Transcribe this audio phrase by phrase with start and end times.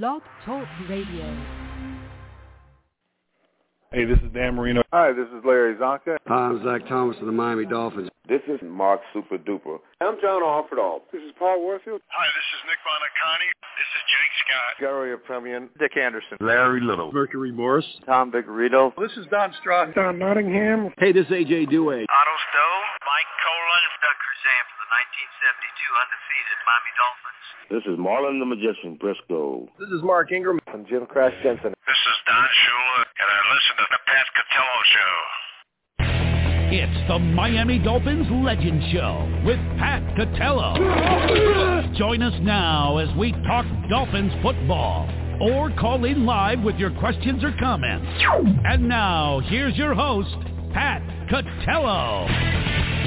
[0.00, 1.28] Blog Talk Radio.
[3.92, 4.80] Hey, this is Dan Marino.
[4.90, 6.16] Hi, this is Larry Csonka.
[6.26, 8.08] Hi, I'm Zach Thomas of the Miami Dolphins.
[8.26, 9.76] This is Mark Super Duper.
[10.00, 11.04] I'm John Offerdahl.
[11.12, 12.00] This is Paul Warfield.
[12.08, 13.52] Hi, this is Nick Buoniconti.
[13.76, 14.72] This is Jake Scott.
[14.80, 15.68] Garo Yepremian.
[15.78, 16.38] Dick Anderson.
[16.40, 17.12] Larry Little.
[17.12, 17.84] Mercury Morris.
[18.06, 18.96] Tom Vigorito.
[18.96, 19.94] This is Don Strock.
[19.94, 20.88] Don Nottingham.
[20.96, 22.08] Hey, this is AJ Duhe.
[22.08, 22.80] Otto Stowe.
[23.04, 23.84] Mike Kolen.
[24.00, 27.44] Doug Crusan for the 1972 undefeated Miami Dolphins.
[27.70, 29.68] This is Marlin the Magician Briscoe.
[29.78, 30.58] This is Mark Ingram.
[30.72, 31.72] I'm Jim Crash Jensen.
[31.86, 35.14] This is Don Shula, and I listen to the Pat Catello Show.
[36.74, 40.74] It's the Miami Dolphins Legend Show with Pat Catello.
[41.98, 45.08] Join us now as we talk Dolphins football
[45.40, 48.06] or call in live with your questions or comments.
[48.64, 50.34] And now, here's your host,
[50.72, 53.01] Pat Catello.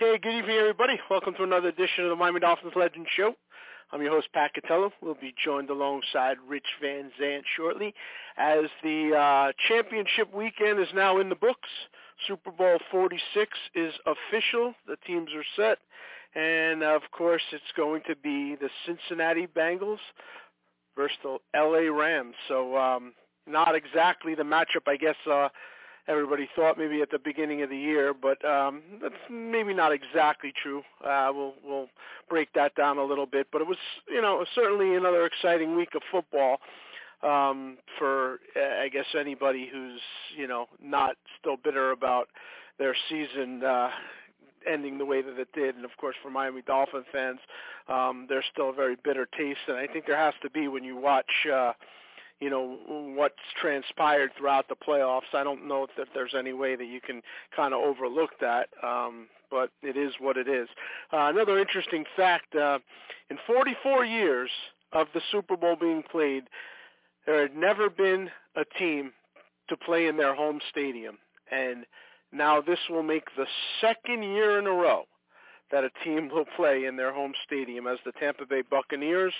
[0.00, 1.00] Okay, good evening, everybody.
[1.10, 3.34] Welcome to another edition of the Miami Dolphins Legend Show.
[3.90, 4.92] I'm your host, Pat Catello.
[5.02, 7.92] We'll be joined alongside Rich Van Zant shortly
[8.36, 11.68] as the uh, championship weekend is now in the books.
[12.28, 14.72] Super Bowl 46 is official.
[14.86, 15.78] The teams are set.
[16.40, 19.98] And, of course, it's going to be the Cincinnati Bengals
[20.96, 21.90] versus the L.A.
[21.90, 22.36] Rams.
[22.46, 23.14] So um,
[23.48, 25.48] not exactly the matchup, I guess, uh,
[26.08, 30.52] everybody thought maybe at the beginning of the year, but um, that's maybe not exactly
[30.60, 30.82] true.
[31.04, 31.88] Uh, we'll we'll
[32.28, 33.76] break that down a little bit, but it was
[34.08, 36.58] you know certainly another exciting week of football
[37.22, 40.00] um, for uh, I guess anybody who's
[40.36, 42.28] you know not still bitter about
[42.78, 43.62] their season.
[43.62, 43.90] Uh,
[44.68, 47.38] ending the way that it did and of course for Miami Dolphin fans
[47.88, 50.82] um there's still a very bitter taste and I think there has to be when
[50.82, 51.72] you watch uh
[52.40, 52.78] you know
[53.16, 55.34] what's transpired throughout the playoffs.
[55.34, 57.22] I don't know if there's any way that you can
[57.54, 60.68] kind of overlook that, um, but it is what it is.
[61.12, 62.78] Uh, another interesting fact: uh,
[63.30, 64.50] in 44 years
[64.92, 66.44] of the Super Bowl being played,
[67.26, 69.12] there had never been a team
[69.68, 71.18] to play in their home stadium,
[71.50, 71.84] and
[72.32, 73.46] now this will make the
[73.80, 75.04] second year in a row
[75.70, 79.34] that a team will play in their home stadium as the Tampa Bay Buccaneers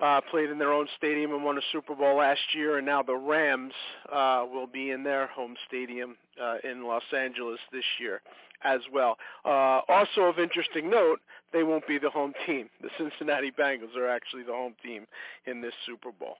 [0.00, 3.02] uh, played in their own stadium and won a Super Bowl last year, and now
[3.02, 3.72] the Rams
[4.12, 8.20] uh, will be in their home stadium uh, in Los Angeles this year
[8.64, 9.16] as well.
[9.44, 11.20] Uh, also of interesting note,
[11.52, 12.68] they won't be the home team.
[12.82, 15.06] The Cincinnati Bengals are actually the home team
[15.46, 16.36] in this Super Bowl.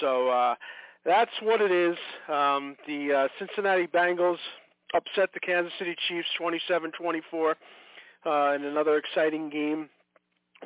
[0.00, 0.54] So uh,
[1.04, 1.96] that's what it is.
[2.28, 4.38] Um, the uh, Cincinnati Bengals
[4.94, 7.54] upset the Kansas City Chiefs 27-24
[8.24, 9.88] uh, in another exciting game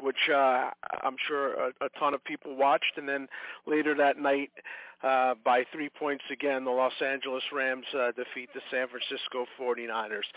[0.03, 0.71] which uh,
[1.03, 2.97] I'm sure a, a ton of people watched.
[2.97, 3.29] And then
[3.67, 4.51] later that night,
[5.03, 10.29] uh, by three points again, the Los Angeles Rams uh, defeat the San Francisco 49ers.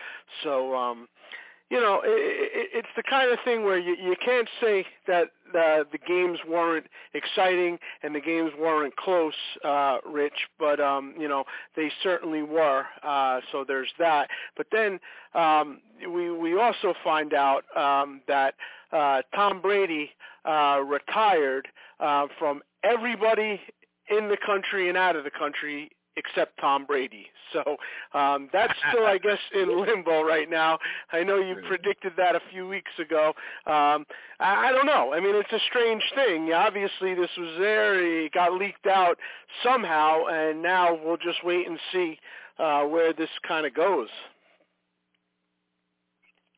[0.43, 1.07] So, um,
[1.73, 5.29] you know, it, it, it's the kind of thing where you, you can't say that
[5.57, 6.85] uh, the games weren't
[7.15, 9.33] exciting and the games weren't close,
[9.65, 11.45] uh, Rich, but um, you know
[11.75, 12.83] they certainly were.
[13.01, 14.29] Uh, so there's that.
[14.55, 14.99] But then
[15.33, 18.53] um, we we also find out um, that
[18.91, 20.11] uh, Tom Brady
[20.45, 21.67] uh, retired
[21.99, 23.59] uh, from everybody
[24.15, 27.27] in the country and out of the country except Tom Brady.
[27.51, 27.77] So
[28.17, 30.79] um, that's still, I guess, in limbo right now.
[31.11, 33.33] I know you predicted that a few weeks ago.
[33.65, 34.05] Um,
[34.39, 35.13] I, I don't know.
[35.13, 36.51] I mean, it's a strange thing.
[36.53, 38.25] Obviously, this was there.
[38.25, 39.17] It got leaked out
[39.63, 42.17] somehow, and now we'll just wait and see
[42.59, 44.09] uh, where this kind of goes.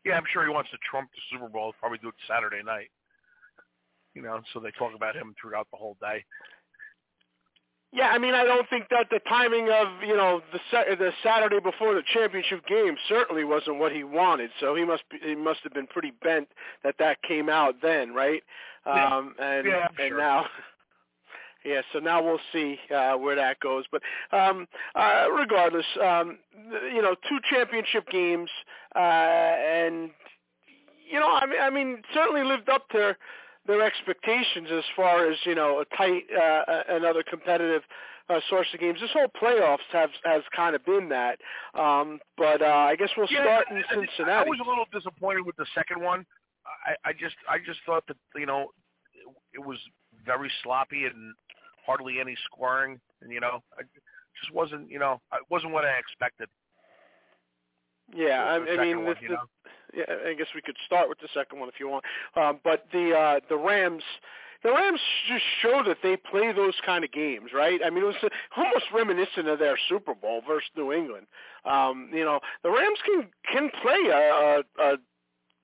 [0.06, 1.74] Yeah, I'm sure he wants to trump the Super Bowl.
[1.74, 2.92] He'll probably do it Saturday night.
[4.14, 6.24] You know, so they talk about him throughout the whole day.
[7.96, 10.60] Yeah, I mean, I don't think that the timing of you know the
[10.98, 14.50] the Saturday before the championship game certainly wasn't what he wanted.
[14.60, 16.50] So he must be, he must have been pretty bent
[16.84, 18.44] that that came out then, right?
[18.86, 19.18] Yeah.
[19.18, 20.18] Um, and yeah, and sure.
[20.18, 20.46] now,
[21.66, 21.82] yeah.
[21.94, 23.86] So now we'll see uh, where that goes.
[23.90, 24.02] But
[24.38, 26.40] um, uh, regardless, um,
[26.94, 28.50] you know, two championship games,
[28.94, 30.10] uh, and
[31.10, 33.16] you know, I mean, I mean, certainly lived up to
[33.68, 37.82] their expectations as far as you know a tight uh, another competitive
[38.30, 39.00] uh, source of games.
[39.02, 41.40] This whole playoffs has has kind of been that.
[41.74, 44.48] Um, but uh, I guess we'll yeah, start in I, Cincinnati.
[44.48, 46.26] I was a little disappointed with the second one.
[46.86, 48.72] I, I just I just thought that you know
[49.14, 49.78] it, it was
[50.26, 51.34] very sloppy and
[51.86, 53.88] hardly any scoring, and you know it
[54.42, 56.50] just wasn't you know it wasn't what I expected.
[58.14, 59.38] Yeah, I, I mean, one, this, you know?
[59.96, 62.06] Yeah, I guess we could start with the second one if you want.
[62.36, 64.04] Um, but the uh, the Rams,
[64.64, 67.80] the Rams just show that they play those kind of games, right?
[67.84, 71.28] I mean, it was almost reminiscent of their Super Bowl versus New England.
[71.66, 74.98] Um, you know, the Rams can can play a, a, a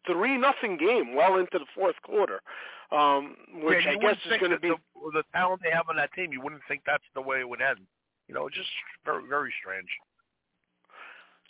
[0.07, 2.41] three nothing game well into the fourth quarter,
[2.91, 5.95] um, which yeah, I guess is going to be the, the talent they have on
[5.97, 6.31] that team.
[6.31, 7.79] You wouldn't think that's the way it would end.
[8.27, 8.69] You know, just
[9.05, 9.89] very very strange.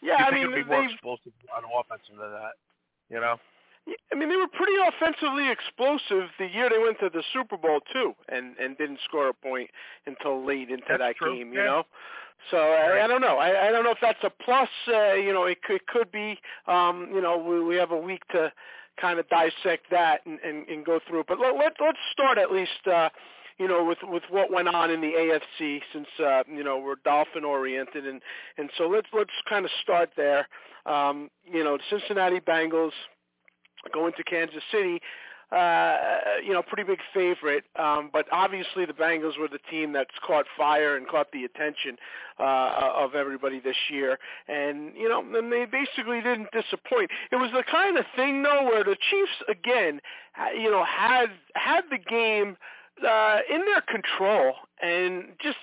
[0.02, 2.58] Yeah, you I think mean, it'd be more explosive on offense than that.
[3.12, 3.38] You know.
[4.12, 7.80] I mean, they were pretty offensively explosive the year they went to the Super Bowl
[7.92, 9.70] too, and and didn't score a point
[10.06, 11.36] until late into that's that true.
[11.38, 11.52] game.
[11.52, 11.60] Yeah.
[11.60, 11.84] You know,
[12.50, 13.38] so I, I don't know.
[13.38, 14.70] I, I don't know if that's a plus.
[14.88, 16.40] Uh, you know, it could, it could be.
[16.68, 18.52] Um, you know, we, we have a week to
[19.00, 21.24] kind of dissect that and, and, and go through.
[21.28, 22.88] But let, let let's start at least.
[22.88, 23.10] Uh,
[23.62, 26.96] you know, with with what went on in the AFC, since uh, you know we're
[27.06, 28.20] dolphin oriented, and
[28.58, 30.48] and so let's let's kind of start there.
[30.88, 32.94] Um, you know, the Cincinnati Bengals
[33.94, 35.00] going to Kansas City,
[35.52, 35.98] uh,
[36.44, 37.66] you know, pretty big favorite.
[37.78, 41.98] Um, but obviously the Bengals were the team that's caught fire and caught the attention
[42.40, 44.18] uh, of everybody this year.
[44.48, 47.12] And, you know, and they basically didn't disappoint.
[47.32, 50.00] It was the kind of thing, though, where the Chiefs, again,
[50.56, 52.56] you know, had, had the game
[53.08, 55.58] uh, in their control and just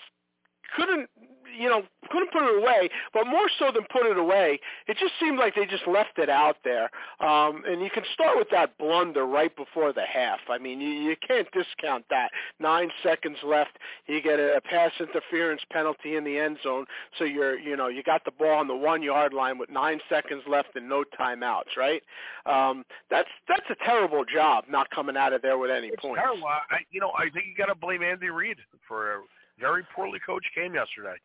[0.77, 1.09] couldn't
[1.57, 5.13] you know, couldn't put it away, but more so than put it away, it just
[5.21, 6.91] seemed like they just left it out there.
[7.21, 10.41] Um, and you can start with that blunder right before the half.
[10.49, 12.31] I mean, you, you can't discount that.
[12.59, 16.87] Nine seconds left, you get a, a pass interference penalty in the end zone,
[17.19, 20.01] so you're, you know, you got the ball on the one yard line with nine
[20.09, 22.03] seconds left and no timeouts, right?
[22.47, 26.21] Um, that's that's a terrible job not coming out of there with any it's points.
[26.23, 26.47] Terrible.
[26.47, 29.21] I, you know, I think you got to blame Andy Reid for a
[29.61, 31.17] very poorly coached game yesterday.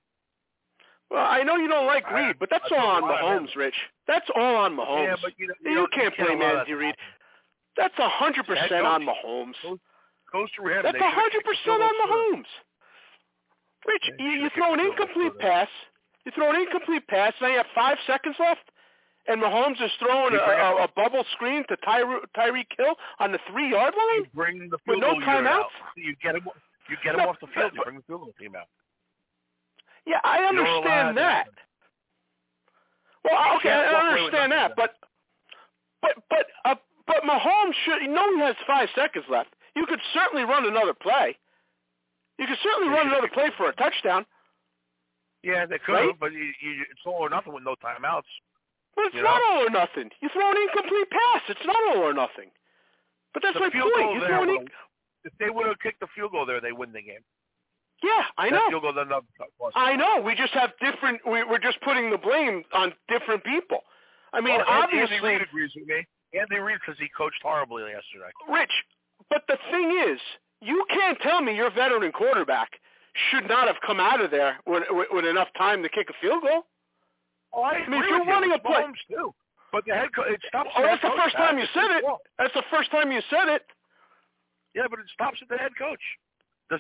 [1.13, 3.75] Well, I know you don't like I- Reid, but that's I all on Mahomes, Rich.
[4.07, 5.05] That's all on Mahomes.
[5.05, 6.95] Yeah, but you, know, You you, can't blame Andy to Reid.
[7.77, 9.01] That's a hundred percent on.
[9.05, 9.53] Mahomes.
[9.63, 11.93] That's a hundred percent on.
[12.01, 12.49] Mahomes.
[13.87, 15.67] Rich, you, you throw an kicked the field goal incomplete pass.
[16.25, 17.33] You throw an incomplete pass.
[17.41, 18.61] Now you have five seconds left,
[19.27, 23.39] and Mahomes is throwing a, a, a bubble screen to Tyre, Tyreek Hill on the
[23.51, 24.23] three yard line.
[24.23, 25.65] You bring the With no goal unit out.
[25.67, 25.97] timeouts?
[25.97, 26.47] You get him.
[26.89, 27.71] You get him No, off the field.
[27.75, 28.67] You bring the field goal team out.
[30.05, 31.47] Yeah, I You don't allow understand that.
[33.23, 34.95] Well, okay, I walk away with understand that, but
[36.01, 36.75] but but uh,
[37.07, 39.53] but Mahomes should you know he has five seconds left.
[39.75, 41.37] You could certainly run another play.
[42.37, 44.25] You could certainly run another play for a touchdown.
[45.43, 46.19] Yeah, they could Right?
[46.19, 48.31] but you, you, it's all or nothing with no timeouts.
[48.95, 49.51] But it's not know?
[49.51, 50.09] all or nothing.
[50.21, 51.41] You throw an incomplete pass.
[51.49, 52.51] It's not all or nothing.
[53.33, 54.13] But that's the my point.
[54.13, 54.69] You throw an inc-
[55.25, 57.23] if they would have kicked the field goal there, they win the game.
[58.03, 58.69] Yeah, I know.
[58.69, 59.21] field goal, then the,
[59.57, 59.73] plus.
[59.75, 60.21] I know.
[60.21, 61.21] We just have different.
[61.25, 63.79] We, we're just putting the blame on different people.
[64.33, 66.05] I mean, Well, obviously, Andy Reid agrees with me.
[66.37, 68.31] Andy Reid because he coached horribly yesterday.
[68.49, 68.71] Rich,
[69.29, 70.19] but the thing is,
[70.61, 72.69] you can't tell me your veteran quarterback
[73.29, 76.13] should not have come out of there with, with, with enough time to kick a
[76.19, 76.63] field goal.
[77.53, 78.33] Oh, I, I mean, if you're with you.
[78.33, 79.33] running a play- Mahomes too.
[79.71, 80.69] But the head coach, it stops.
[80.77, 82.03] Oh, that's the first time you said it.
[82.37, 83.63] That's the first time you said it.
[84.75, 86.01] Yeah, but it stops at the head coach.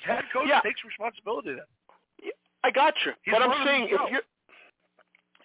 [0.01, 0.61] The head coach Yeah.
[0.61, 2.31] takes responsibility then.
[2.63, 3.11] I got you.
[3.23, 4.21] He's but I'm saying if you're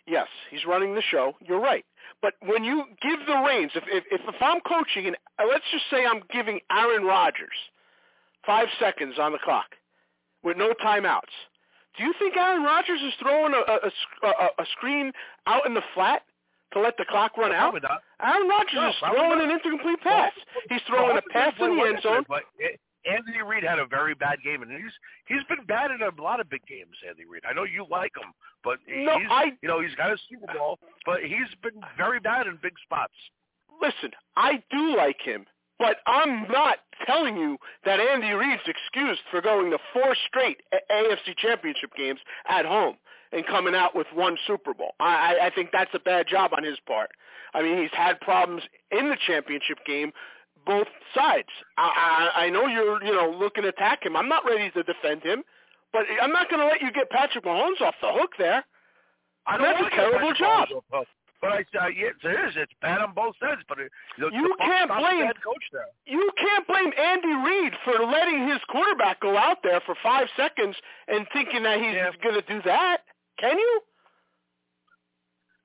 [0.07, 1.35] Yes, he's running the show.
[1.45, 1.85] You're right.
[2.23, 5.65] But when you give the reins, if if if, if I'm coaching and uh, let's
[5.71, 7.53] just say I'm giving Aaron Rodgers
[8.47, 9.75] 5 seconds on the clock
[10.43, 11.35] with no timeouts.
[11.99, 13.91] Do you think Aaron Rodgers is throwing a a,
[14.27, 15.13] a, a, screen
[15.47, 16.23] out in the flat
[16.73, 17.75] to let the clock run out?
[18.23, 19.45] Aaron Rodgers No, is throwing not.
[19.45, 20.33] an incomplete pass.
[20.71, 22.25] He's throwing a pass in the end zone.
[22.29, 24.93] well yesterday, Andy Reid had a very bad game, and he's
[25.27, 26.97] he's been bad in a lot of big games.
[27.09, 27.43] Andy Reid.
[27.49, 30.53] I know you like him, but No, he's I you know he's got a Super
[30.53, 33.15] Bowl, but he's been very bad in big spots.
[33.81, 35.47] listen, I do like him,
[35.79, 40.61] but I'm not telling you that Andy Reid's excused for going to four straight
[40.91, 42.97] AFC Championship games at home
[43.33, 44.93] and coming out with one Super Bowl.
[45.01, 47.11] I, I I think that's a bad job on his part.
[47.55, 50.13] I mean, he's had problems in the championship game,
[50.67, 51.49] both sides.
[51.77, 54.17] I, I, I know you're, you know, looking to attack him.
[54.17, 55.43] I'm not ready to defend him,
[55.93, 58.65] but I'm not going to let you get Patrick Mahomes off the hook there.
[59.47, 60.69] I don't that's a terrible job.
[60.69, 61.07] Mahomes off the hook.
[61.41, 62.55] But I uh, yeah, it is.
[62.57, 63.61] It's bad on both sides.
[63.69, 65.87] But it, the, You the can't blame- head coach there.
[66.05, 70.75] you can't blame Andy Reid for letting his quarterback go out there for five seconds
[71.07, 72.11] and thinking that he's Yeah.
[72.25, 73.03] going to do that.
[73.39, 73.81] Can you?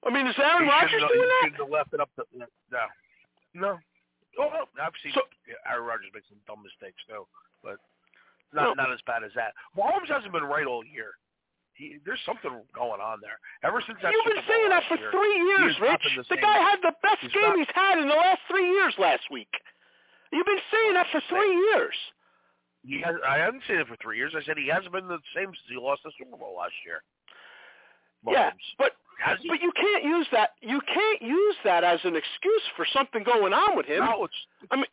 [0.06, 1.70] I mean, is Aaron Rodgers doing that?
[1.72, 2.46] left it up to no,
[3.56, 3.80] no.
[4.40, 7.28] Oh, well, I've seen So- yeah, Aaron Rodgers make some dumb mistakes too,
[7.64, 7.78] but
[8.54, 8.84] not No.
[8.86, 9.54] not as bad as that.
[9.78, 11.14] Mahomes hasn't been right all year.
[11.74, 13.40] He, there's something going on there.
[13.64, 16.06] Ever since that You've been saying that for year, three years, Rich.
[16.18, 18.70] the The guy had the best He's game not- he's had in the last three
[18.70, 19.50] years last week.
[20.32, 21.96] You've been saying that for three years.
[22.86, 23.16] he has.
[23.28, 24.36] I haven't seen it for three years.
[24.36, 27.02] I said he hasn't been the same since he lost the Super Bowl last year.
[28.26, 28.96] Yeah, but?
[29.48, 30.52] But you can't use that.
[30.62, 34.00] You can't use that as an excuse for something going on with him.
[34.06, 34.40] no, it's,
[34.72, 34.86] I mean-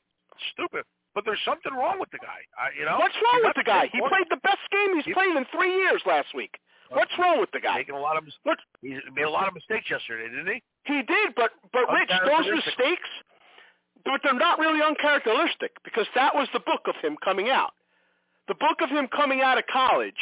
[0.53, 0.85] stupid.
[1.13, 2.39] But there's something wrong with the guy.
[2.55, 3.91] I, you know, What's wrong with the guy?
[3.93, 6.55] He played the best game he's He- played in three years last week.
[6.91, 7.79] What's wrong with the guy?
[7.79, 10.63] making a lot of What he made a lot of mistakes yesterday, didn't he?
[10.87, 13.09] he did, but but Rich, those mistakes,
[14.05, 17.71] but they're not really uncharacteristic because that was the book of him coming out.
[18.49, 20.19] The book of him coming out of college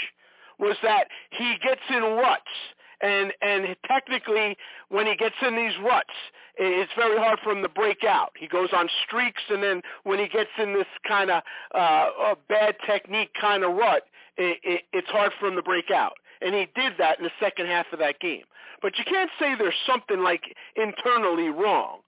[0.59, 2.53] was that he gets in ruts,
[3.01, 4.57] and and technically
[4.89, 6.15] when he gets in these ruts,
[6.57, 8.33] it's very hard for him to break out.
[8.39, 11.43] He goes on streaks, and then when he gets in this kind of
[11.75, 14.03] uh, uh, bad technique kind of rut,
[14.37, 16.15] it, it, it's hard for him to break out.
[16.41, 18.45] And he did that in the second half of that game.
[18.81, 20.43] But you can't say there's something like
[20.77, 21.99] internally wrong.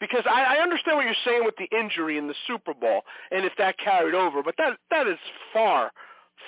[0.00, 3.00] Because I, I understand what you're saying with the injury in the Super Bowl
[3.32, 5.18] and if that carried over, but that that is
[5.52, 5.90] far,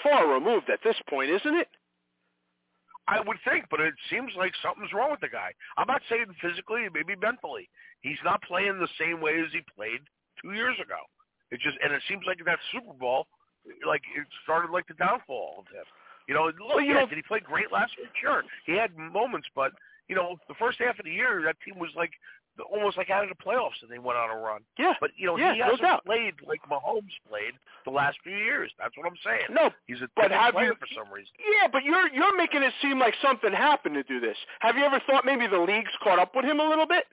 [0.04, 1.66] far removed at this point, isn't it?
[3.10, 5.50] I would think, but it seems like something's wrong with the guy.
[5.76, 7.66] I'm not saying physically, maybe mentally.
[8.06, 10.00] He's not playing the same way as he played
[10.40, 11.02] two years ago.
[11.50, 13.26] It just and it seems like that Super Bowl,
[13.84, 15.82] like it started like the downfall of him.
[16.28, 18.14] You know, look, Well, you yeah, know- did he play great last week?
[18.14, 19.72] Sure, he had moments, but
[20.06, 22.10] you know, the first half of the year, that team was like
[22.70, 24.60] almost like out of the playoffs, and they went on a run.
[24.78, 24.94] Yeah.
[25.00, 26.04] But you know, Yeah, he hasn't doubt.
[26.04, 28.70] played like Mahomes played the last few years.
[28.78, 29.46] That's what I'm saying.
[29.50, 31.32] No, He's a but have player you- for some reason.
[31.38, 34.36] Yeah, but you're you're making it seem like something happened to do this.
[34.60, 37.04] Have you ever thought maybe the league's caught up with him a little bit?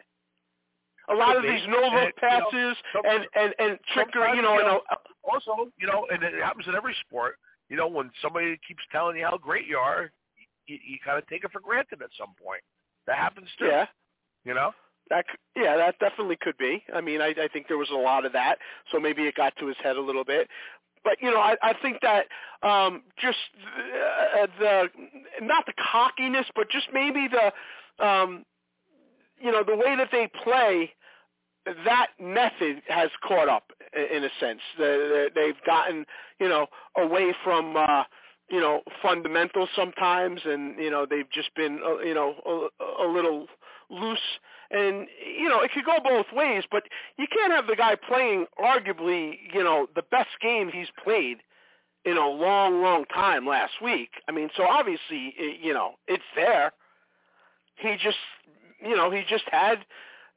[1.10, 4.56] A lot of these no look you know, passes and and and trickery, you know,
[4.56, 4.80] you and a,
[5.24, 7.36] also, you know, and it happens in every sport.
[7.70, 10.12] You know, when somebody keeps telling you how great you are,
[10.68, 12.62] you, you kind of take it for granted at some point.
[13.08, 13.66] That happens too.
[13.68, 13.86] yeah.
[14.44, 14.72] You know.
[15.10, 16.84] That yeah, that definitely could be.
[16.94, 18.58] I mean, I, I think there was a lot of that,
[18.92, 20.48] so maybe it got to his head a little bit.
[21.04, 22.26] But you know, I, I think that
[22.68, 23.38] um, just
[24.42, 24.84] uh, the
[25.42, 28.44] not the cockiness, but just maybe the um,
[29.40, 30.92] you know the way that they play.
[31.84, 34.62] That method has caught up in a sense.
[34.78, 36.06] The, the, they've gotten
[36.40, 37.76] you know away from.
[37.76, 38.04] Uh,
[38.50, 43.08] you know fundamentals sometimes and you know they've just been uh, you know a, a
[43.12, 43.48] little
[43.90, 44.20] loose
[44.72, 45.08] and
[45.38, 46.84] you know it could go both ways but
[47.18, 51.38] you can't have the guy playing arguably you know the best game he's played
[52.06, 54.10] in a long long time last week.
[54.28, 56.72] I mean so obviously you know it's there.
[57.76, 58.18] He just
[58.82, 59.80] you know he just had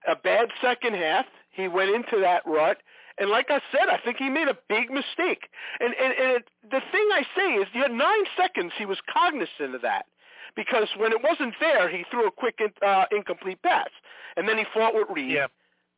[0.06, 1.26] a bad second half.
[1.50, 2.78] He went into that rut.
[3.18, 5.49] And like I said, I think he made a big mistake.
[5.78, 8.72] And and, and it, the thing I say is, you had nine seconds.
[8.78, 10.06] He was cognizant of that
[10.57, 13.88] because when it wasn't there, he threw a quick in, uh, incomplete pass,
[14.37, 15.33] and then he fought with Reid.
[15.33, 15.47] Yeah.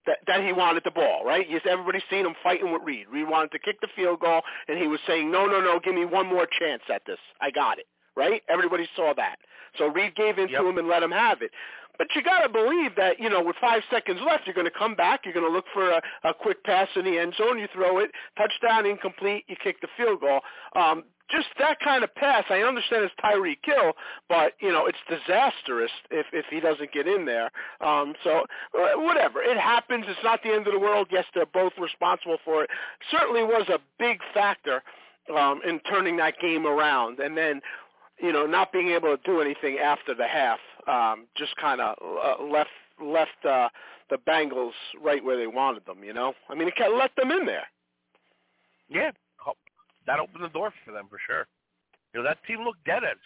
[0.04, 1.47] That, that he wanted the ball, right?
[1.49, 3.06] Yes, everybody's seen him fighting with Reid.
[3.09, 5.94] Reid wanted to kick the field goal, and he was saying, "No, no, no, give
[5.94, 7.21] me one more chance at this.
[7.40, 8.42] I got it." Right?
[8.49, 9.37] Everybody saw that.
[9.78, 10.61] So Reid gave in Yep.
[10.61, 11.52] to him and let him have it.
[11.99, 14.76] But you got to believe that, you know, with five seconds left, you're going to
[14.76, 15.21] come back.
[15.25, 17.59] You're going to look for a, a quick pass in the end zone.
[17.61, 19.44] You throw it, touchdown, incomplete.
[19.47, 20.40] You kick the field goal.
[20.75, 22.44] Um, just that kind of pass.
[22.50, 23.92] I understand it's Tyreek Hill,
[24.28, 27.50] but you know it's disastrous if if he doesn't get in there.
[27.80, 28.44] Um, so
[28.78, 30.04] uh, whatever, it happens.
[30.08, 31.08] It's not the end of the world.
[31.10, 32.70] Yes, they're both responsible for it.
[33.10, 34.82] Certainly was a big factor
[35.36, 37.60] um, in turning that game around, and then
[38.20, 41.96] you know not being able to do anything after the half um, just kind of
[42.02, 42.70] uh, left
[43.02, 43.68] left uh,
[44.10, 44.72] the Bengals
[45.02, 46.04] right where they wanted them.
[46.04, 47.66] You know, I mean, it kind of let them in there.
[48.88, 49.10] Yeah.
[50.06, 51.47] That opened the door for them for sure.
[52.12, 53.16] You know that team looked dead at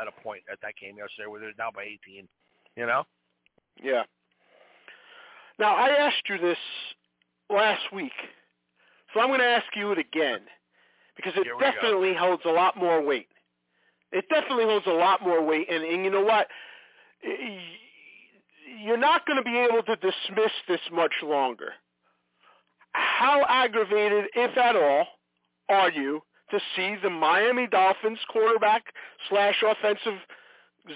[0.00, 2.28] at a point at that game yesterday, where they're down by 18.
[2.76, 3.04] You know.
[3.82, 4.02] Yeah.
[5.58, 6.58] Now I asked you this
[7.48, 8.12] last week,
[9.12, 10.40] so I'm going to ask you it again
[11.16, 11.60] because it we go.
[11.60, 13.28] definitely holds a lot more weight.
[14.12, 16.48] It definitely holds a lot more weight, and, and you know what?
[18.82, 21.72] You're not going to be able to dismiss this much longer.
[22.92, 25.06] How aggravated, if at all,
[25.70, 28.82] are you to see the Miami Dolphins quarterback
[29.28, 30.18] slash offensive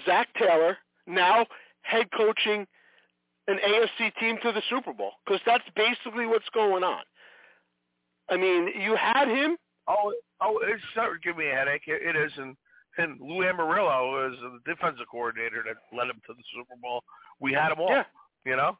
[0.05, 0.77] Zac Taylor
[1.07, 1.45] now
[1.81, 2.65] head coaching
[3.47, 5.11] an AFC team to the Super Bowl?
[5.25, 7.03] Because that's basically what's going on.
[8.29, 9.55] I mean, you had him.
[9.87, 11.83] Oh, oh, it's starting to give me a headache.
[11.87, 12.55] It, it is, and
[12.97, 17.03] and Lou Anarumo is the defensive coordinator that led him to the Super Bowl.
[17.39, 17.89] We had them all.
[17.89, 18.03] Yeah.
[18.45, 18.77] You know.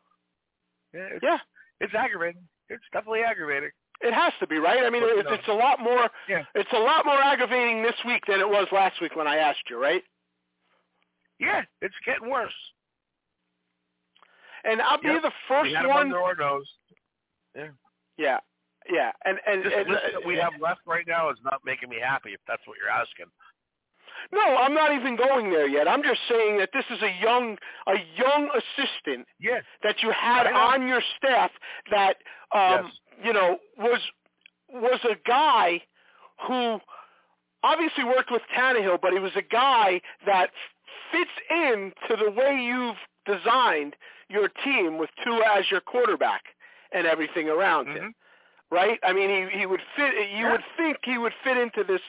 [0.94, 1.08] Yeah.
[1.12, 1.38] It's, Yeah,
[1.82, 2.42] it's aggravating.
[2.70, 3.72] It's definitely aggravating.
[4.06, 4.84] It has to be right.
[4.84, 6.10] I mean, you it's, it's a lot more.
[6.30, 6.44] Yeah.
[6.54, 9.70] It's a lot more aggravating this week than it was last week when I asked
[9.70, 10.04] you, right?
[11.40, 12.54] Yeah, it's getting worse.
[14.64, 16.08] And I'll be the first we one.
[16.08, 16.66] under our nose.
[18.18, 18.40] Yeah.
[18.90, 21.90] yeah, and and, This and list that we have left right now is not making
[21.90, 22.30] me happy.
[22.34, 23.26] If that's what you're asking.
[24.32, 25.88] No, I'm not even going there yet.
[25.88, 27.58] I'm just saying that this is a young
[27.88, 29.60] a young assistant Yeah.
[29.84, 31.52] that you had on your staff
[31.92, 32.18] that
[32.54, 32.92] um Yes.
[33.24, 34.00] You know was
[34.72, 35.82] was a guy
[36.48, 36.80] who
[37.64, 40.52] obviously worked with Tannehill, but he was a guy that
[41.12, 43.96] fits in to the way you've designed
[44.30, 46.44] your team with Tua as your quarterback
[46.92, 48.14] and everything around him.
[48.72, 49.00] Right?
[49.04, 50.14] I mean, he he would fit.
[50.36, 50.52] You Yeah.
[50.54, 52.02] would think he would fit into this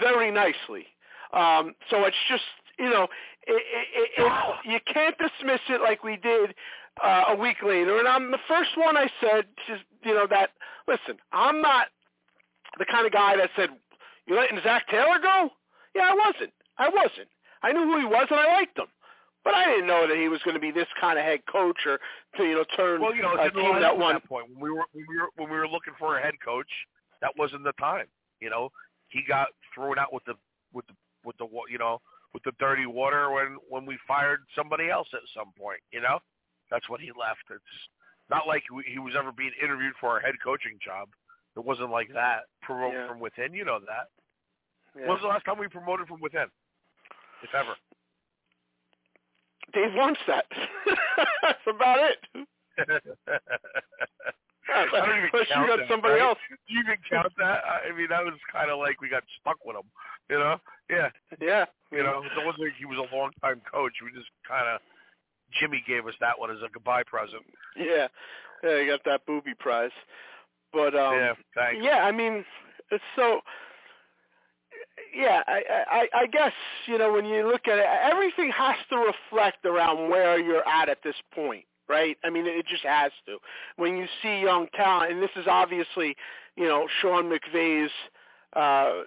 [0.00, 0.86] very nicely.
[1.32, 2.44] Um, so it's just
[2.78, 3.08] you know,
[3.46, 4.32] it, it, it, it,
[4.64, 6.54] you can't dismiss it like we did
[7.02, 7.98] uh, a week later.
[7.98, 10.50] And I'm the first one I said, just you know, that
[10.88, 11.88] listen, I'm not
[12.78, 13.70] the kind of guy that said
[14.26, 15.50] you're letting Zac Taylor go.
[15.94, 16.52] Yeah, I wasn't.
[16.78, 17.28] I wasn't.
[17.62, 18.86] I knew who he was and I liked him.
[19.44, 21.78] But I didn't know that he was going to be this kind of head coach
[21.86, 22.00] or
[22.36, 24.14] to you know turn Well, you know, a team that up at won.
[24.14, 26.34] that point when we were when we were when we were looking for a head
[26.44, 26.66] coach.
[27.22, 28.06] That wasn't the time.
[28.40, 28.70] You know,
[29.08, 30.34] he got thrown out with the
[30.72, 32.00] with the with the you know
[32.34, 35.80] with the dirty water when when we fired somebody else at some point.
[35.92, 36.18] You know,
[36.70, 37.44] that's when he left.
[37.50, 37.62] It's
[38.30, 41.08] not like he was ever being interviewed for a head coaching job.
[41.56, 42.46] It wasn't like that.
[42.62, 43.08] Promote Yeah.
[43.08, 43.54] from within.
[43.54, 44.08] You know that.
[44.94, 45.02] Yeah.
[45.02, 46.50] When was the last time we promoted from within,
[47.42, 47.76] if ever?
[49.72, 50.42] Dave Wannstedt.
[51.42, 52.18] That's about it.
[54.68, 56.22] I don't even Unless you got that, somebody right?
[56.28, 56.38] else.
[56.50, 57.62] Do you even count that?
[57.64, 59.86] I mean, that was kind of like we got stuck with him.
[60.28, 60.56] You know?
[60.90, 61.08] Yeah.
[61.40, 61.64] Yeah.
[61.92, 63.94] You know, it wasn't like he was a long time coach.
[64.02, 64.80] We just kind of
[65.60, 67.42] Jimmy gave us that one as a goodbye present.
[67.76, 68.08] Yeah.
[68.64, 69.90] Yeah, you got that booby prize.
[70.72, 71.80] But um yeah, thanks.
[71.82, 72.44] Yeah, I mean,
[72.90, 73.40] it's so.
[75.14, 76.52] Yeah, I, I, I guess
[76.86, 80.88] you know when you look at it, everything has to reflect around where you're at
[80.88, 82.18] at this point, right?
[82.24, 83.38] I mean, it just has to.
[83.76, 86.16] When you see young talent, and this is obviously,
[86.56, 87.90] you know, Sean McVay's
[88.54, 89.02] uh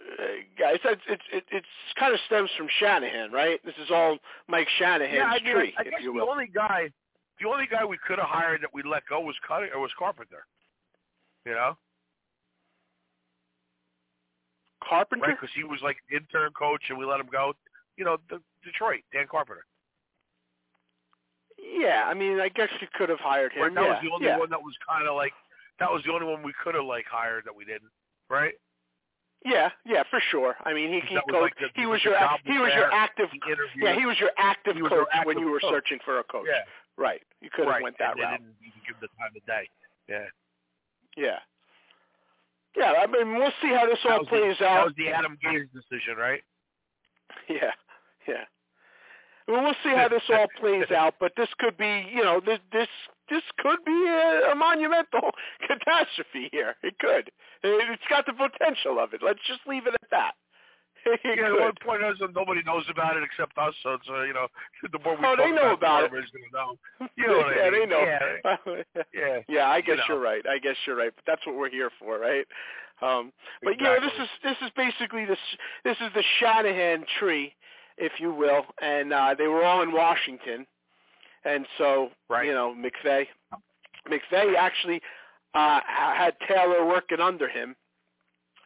[0.58, 0.77] guys.
[0.84, 1.24] It's it's it's
[2.09, 3.59] kind of stems from Shanahan, right?
[3.63, 6.89] This is all Mike Shanahan's yeah, I mean, tree, I if you the only guy,
[7.41, 9.81] the only guy we could have hired that we let go was Cutting or uh,
[9.81, 10.45] was Carpenter.
[11.45, 11.77] You know,
[14.88, 15.27] Carpenter.
[15.27, 15.38] right?
[15.39, 17.53] Because he was like intern coach, and we let him go.
[17.97, 19.65] You know, the, Detroit, Dan Carpenter.
[21.57, 23.63] Yeah, I mean, I guess you could have hired him.
[23.63, 23.75] Right?
[23.75, 24.39] That yeah, was the only yeah.
[24.39, 25.34] one that was kind of like
[25.79, 27.91] that was the only one we could have like hired that we didn't.
[28.29, 28.53] Right?
[29.45, 30.56] Yeah, yeah, for sure.
[30.65, 31.41] I mean, he he was coached.
[31.41, 33.30] like the- he was your he was your active.
[33.78, 35.71] Yeah, he was your active was coach your when you were coach.
[35.71, 36.45] searching for a coach.
[36.49, 36.63] Yeah.
[36.97, 37.21] Right.
[37.41, 37.84] You could have right.
[37.84, 38.39] went that and they route.
[38.39, 39.69] didn't even give him the time of day.
[40.10, 40.25] Yeah.
[41.15, 41.39] Yeah.
[42.75, 44.86] Yeah, I mean, we'll see how this That all plays the, That out.
[44.88, 46.43] was the Adam Gase decision, right?
[47.49, 47.71] Yeah,
[48.28, 48.43] yeah.
[49.49, 52.59] Well, we'll see how this all plays out, but this could be, you know, this
[52.71, 52.88] this
[53.29, 55.31] this could be a, a monumental
[55.67, 56.75] catastrophe here.
[56.83, 57.29] It could.
[57.63, 59.21] It- It's got the potential of it.
[59.23, 60.33] Let's just leave it at that.
[61.05, 61.59] It yeah, the could.
[61.62, 64.47] one point is that nobody knows about it except us, so it's uh, you know
[64.91, 67.09] the more we Oh, talk they know about, about it, the gonna know.
[67.15, 67.79] You know what yeah, I mean?
[67.79, 68.03] they know.
[68.03, 69.39] Yeah, yeah.
[69.47, 70.03] Yeah, I guess You know.
[70.09, 70.43] you're right.
[70.47, 71.12] I guess you're right.
[71.15, 72.45] But that's what we're here for, right?
[73.01, 73.31] Um,
[73.63, 74.25] but you know, this Exactly.
[74.25, 75.39] is this is basically this
[75.85, 77.55] this is the Shanahan tree,
[77.99, 80.65] if you will, and uh, they were all in Washington,
[81.45, 82.45] and so Right.
[82.47, 83.27] you know McVay,
[84.09, 85.01] McVay actually
[85.53, 87.75] uh, had Taylor working under him,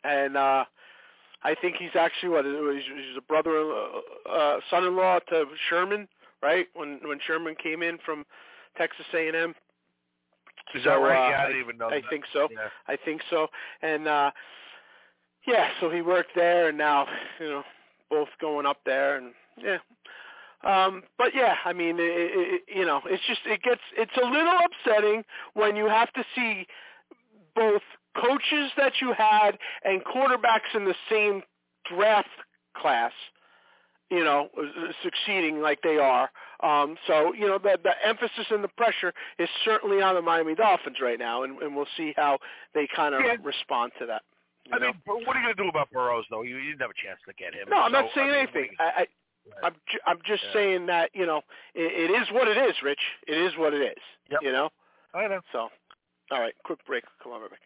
[0.03, 0.65] and uh,
[1.43, 6.07] I think he's actually what he's, he's a brother, uh, uh, son-in-law to Sherman,
[6.41, 6.67] right?
[6.73, 8.25] When when Sherman came in from
[8.77, 9.53] Texas A&M.
[10.75, 11.27] Is So, that right?
[11.27, 11.89] uh, yeah, I I- didn't even know.
[11.89, 11.95] That.
[11.97, 12.09] I that.
[12.09, 12.47] think so.
[12.51, 12.69] Yeah.
[12.87, 13.47] I think so.
[13.81, 14.31] And uh
[15.45, 17.05] yeah, so he worked there and now,
[17.39, 17.63] you know,
[18.13, 19.77] both going up there and yeah.
[20.63, 24.25] Um but yeah, I mean, it, it, you know, it's just it gets it's a
[24.25, 25.23] little upsetting
[25.53, 26.65] when you have to see
[27.55, 27.81] both
[28.15, 29.51] coaches that you had
[29.83, 31.41] and quarterbacks in the same
[31.89, 32.29] draft
[32.75, 33.13] class
[34.09, 34.47] you know,
[35.01, 36.29] succeeding like they are.
[36.61, 40.53] Um, so, you know, the, the emphasis and the pressure is certainly on the Miami
[40.53, 42.37] Dolphins right now, and, and we'll see how
[42.75, 43.35] they kind of Yeah.
[43.43, 44.21] respond to that.
[44.65, 44.87] You I know?
[44.87, 46.41] mean, what are you gonna do about Burrows though?
[46.43, 47.67] You, you didn't have a chance to get him.
[47.69, 48.69] no, I'm not saying I mean, anything.
[48.77, 49.07] what I, I
[49.67, 50.53] I'm ju- I'm just Yeah.
[50.53, 51.41] saying that, you know,
[51.75, 53.01] it, it is what it is, Rich.
[53.27, 54.03] It is what it is.
[54.31, 54.39] Yep.
[54.41, 54.69] You know?
[55.13, 55.41] I know.
[55.51, 55.69] So,
[56.31, 57.03] all right, quick break.
[57.21, 57.61] Come on, Rebecca.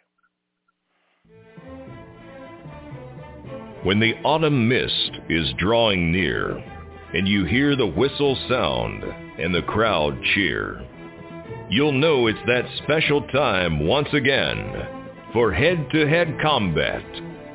[3.83, 6.57] When the autumn mist is drawing near
[7.13, 10.81] and you hear the whistle sound and the crowd cheer,
[11.69, 14.73] you'll know it's that special time once again
[15.37, 17.05] for head-to-head combat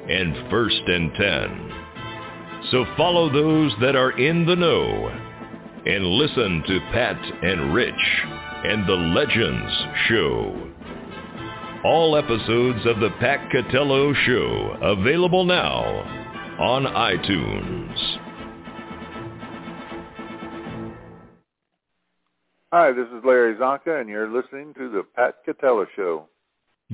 [0.09, 1.73] and first and ten.
[2.71, 5.09] So follow those that are in the know
[5.85, 7.93] and listen to Pat and Rich
[8.63, 9.73] and the Legends
[10.07, 10.73] Show.
[11.85, 15.83] All episodes of The Pat Catello Show available now
[16.61, 17.99] on iTunes.
[22.73, 26.29] Hi, this is Larry Csonka, and you're listening to the Pat Catello Show.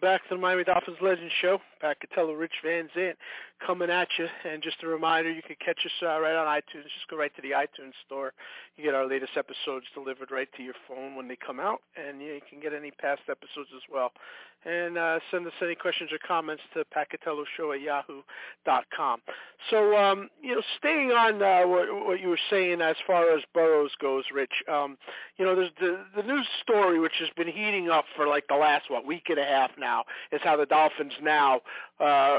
[0.00, 0.20] Catello.
[0.30, 1.58] the Miami Dolphins Legend Show.
[1.80, 3.14] Pat Catello, Rich Van Zant
[3.64, 4.26] coming at you.
[4.44, 6.84] And just a reminder, you can catch us uh, right on iTunes.
[6.84, 8.32] Just go right to the iTunes store.
[8.76, 11.80] You get our latest episodes delivered right to your phone when they come out.
[11.96, 14.12] And yeah, you can get any past episodes as well.
[14.64, 16.84] And uh, send us any questions or comments to
[17.56, 19.20] Show at yahoo.com.
[19.70, 23.42] So, um, you know, staying on uh, what, what you were saying as far as
[23.54, 24.96] Burrows goes, Rich, um,
[25.36, 28.56] you know, there's the, the news story, which has been heating up for like the
[28.56, 31.60] last, what, week and a half now, is how the Dolphins now
[32.00, 32.38] uh,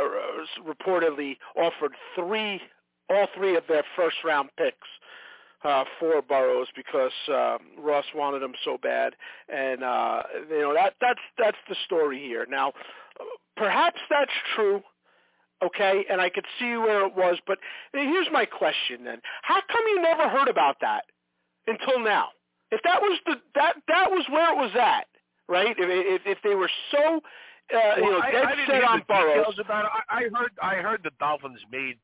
[0.65, 2.61] reportedly offered three,
[3.09, 4.87] all three of their first round picks
[5.63, 9.13] uh, for Burrows because uh, Ross wanted him so bad,
[9.49, 12.45] and uh, you know that that's that's the story here.
[12.49, 12.73] Now,
[13.55, 14.81] perhaps that's true,
[15.63, 17.57] okay, and I could see where it was, but
[17.93, 21.05] here's my question then: How come you never heard about that
[21.65, 22.27] until now?
[22.71, 25.07] If that was the that that was where it was at,
[25.49, 25.75] right?
[25.77, 27.21] If if, if they were so
[27.73, 29.59] uh, well, you know, I, I didn't hear on the Burrows.
[29.59, 29.91] About it.
[30.09, 31.97] I, I heard I heard the Dolphins made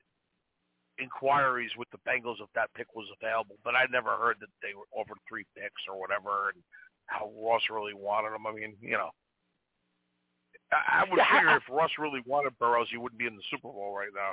[0.99, 4.73] inquiries with the Bengals if that pick was available, but I never heard that they
[4.75, 6.61] were offered three picks or whatever, and
[7.07, 8.45] how Ross really wanted them.
[8.45, 9.09] I mean, you know,
[10.71, 13.43] I, I would Yeah, I- if Ross really wanted Burrows, he wouldn't be in the
[13.49, 14.31] Super Bowl right now.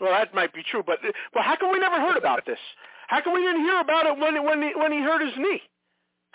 [0.00, 0.98] Well, that might be true, but
[1.34, 2.58] well, how come we never heard about this?
[3.08, 5.62] How come we didn't hear about it when when he, when he hurt his knee?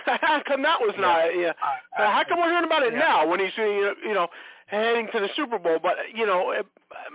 [0.05, 1.35] How come that was not?
[1.37, 1.53] Yeah.
[1.97, 2.99] Uh, how come we're hearing about it yeah.
[2.99, 4.27] now when he's you know
[4.67, 5.79] heading to the Super Bowl?
[5.81, 6.53] But you know,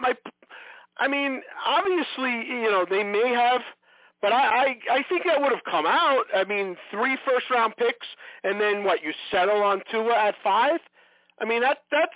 [0.00, 0.14] my,
[0.98, 3.60] I mean, obviously, you know, they may have,
[4.22, 6.24] but I I, I think that would have come out.
[6.34, 8.06] I mean, three first round picks,
[8.44, 9.02] and then what?
[9.02, 10.80] You settle on Tua at five.
[11.40, 12.12] I mean, that that's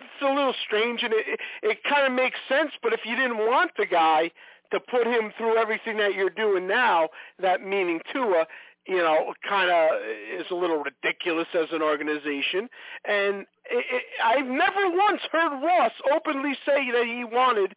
[0.00, 2.70] it's a little strange, and it it, it kind of makes sense.
[2.82, 4.30] But if you didn't want the guy
[4.72, 7.08] to put him through everything that you're doing now,
[7.40, 8.46] that meaning Tua,
[8.86, 10.00] you know, kind of
[10.38, 12.68] is a little ridiculous as an organization.
[13.06, 17.74] And it, it, I've never once heard Ross openly say that he wanted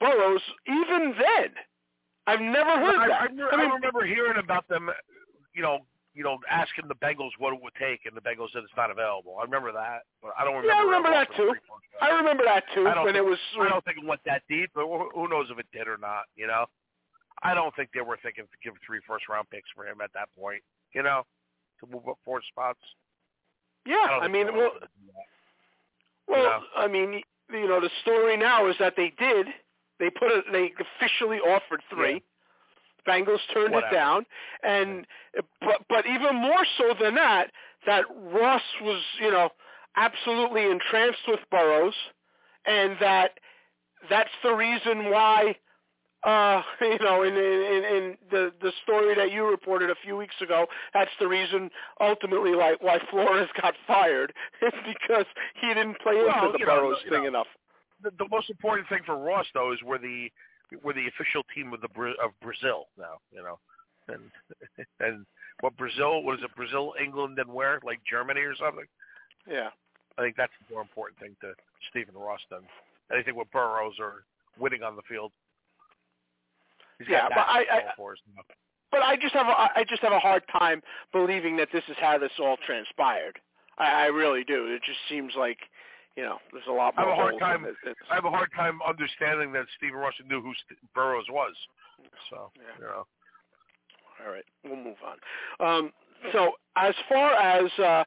[0.00, 0.42] Burrows.
[0.66, 1.50] Even then,
[2.26, 3.20] I've never heard I, that.
[3.20, 4.90] I, I, mean, I remember hearing about them,
[5.54, 5.80] you know,
[6.12, 8.90] you know, asking the Bengals what it would take, and the Bengals said it's not
[8.90, 9.36] available.
[9.40, 10.74] I remember that, but I don't remember.
[10.74, 11.54] Yeah, I remember that too.
[12.02, 12.88] I remember that too.
[12.88, 15.28] I don't when think, it was, I don't think it went that deep, but who
[15.28, 16.24] knows if it did or not?
[16.34, 16.66] You know,
[17.42, 20.10] I don't think they were thinking to give three first round picks for him at
[20.14, 20.62] that point.
[20.94, 21.22] You know,
[21.80, 22.80] to move up four spots.
[23.86, 24.72] Yeah, I, I mean, well,
[26.28, 26.60] well, you know?
[26.76, 29.46] I mean, you know, the story now is that they did.
[29.98, 30.44] They put it.
[30.52, 32.14] They officially offered three.
[32.14, 32.18] Yeah.
[33.08, 33.94] Bengals turned Whatever.
[33.94, 34.26] it down,
[34.62, 35.06] and
[35.60, 37.50] but but even more so than that,
[37.86, 39.48] that Ross was you know
[39.96, 41.94] absolutely entranced with Burrows,
[42.66, 43.32] and that
[44.10, 45.56] that's the reason why
[46.24, 50.34] uh you know in in in the the story that you reported a few weeks
[50.40, 55.26] ago that's the reason ultimately like why Flores got fired is because
[55.60, 57.46] he didn't play Well, into the you know, Burrows thing know, enough
[58.02, 60.30] The, the most important thing for Ross though is we're the
[60.82, 61.88] we're the official team of the
[62.22, 63.18] of Brazil now.
[63.32, 63.58] You know,
[64.08, 65.26] and and
[65.60, 66.22] what Brazil?
[66.22, 66.54] What is it?
[66.56, 67.80] Brazil, England, and where?
[67.84, 68.86] Like Germany or something?
[69.48, 69.70] yeah
[70.18, 71.54] I think that's the more important thing to
[71.90, 72.60] Stephen Ross than
[73.12, 74.24] anything with Burrows or
[74.58, 75.32] winning on the field.
[77.00, 78.14] He's Yeah, but I- I- for
[78.92, 80.82] but I just have a, I just have a hard time
[81.12, 83.40] believing that this is how this all transpired
[83.78, 85.58] I, I really do it just seems like
[86.16, 87.96] you know there's a lot I have more a hard time- it.
[88.10, 91.54] I have a hard time understanding that Stephen Ross knew who St- Burrows was.
[92.28, 92.62] So Yeah.
[92.78, 93.06] you know,
[94.24, 95.18] All right, we'll move on.
[95.66, 95.92] Um,
[96.32, 98.04] so as far as uh,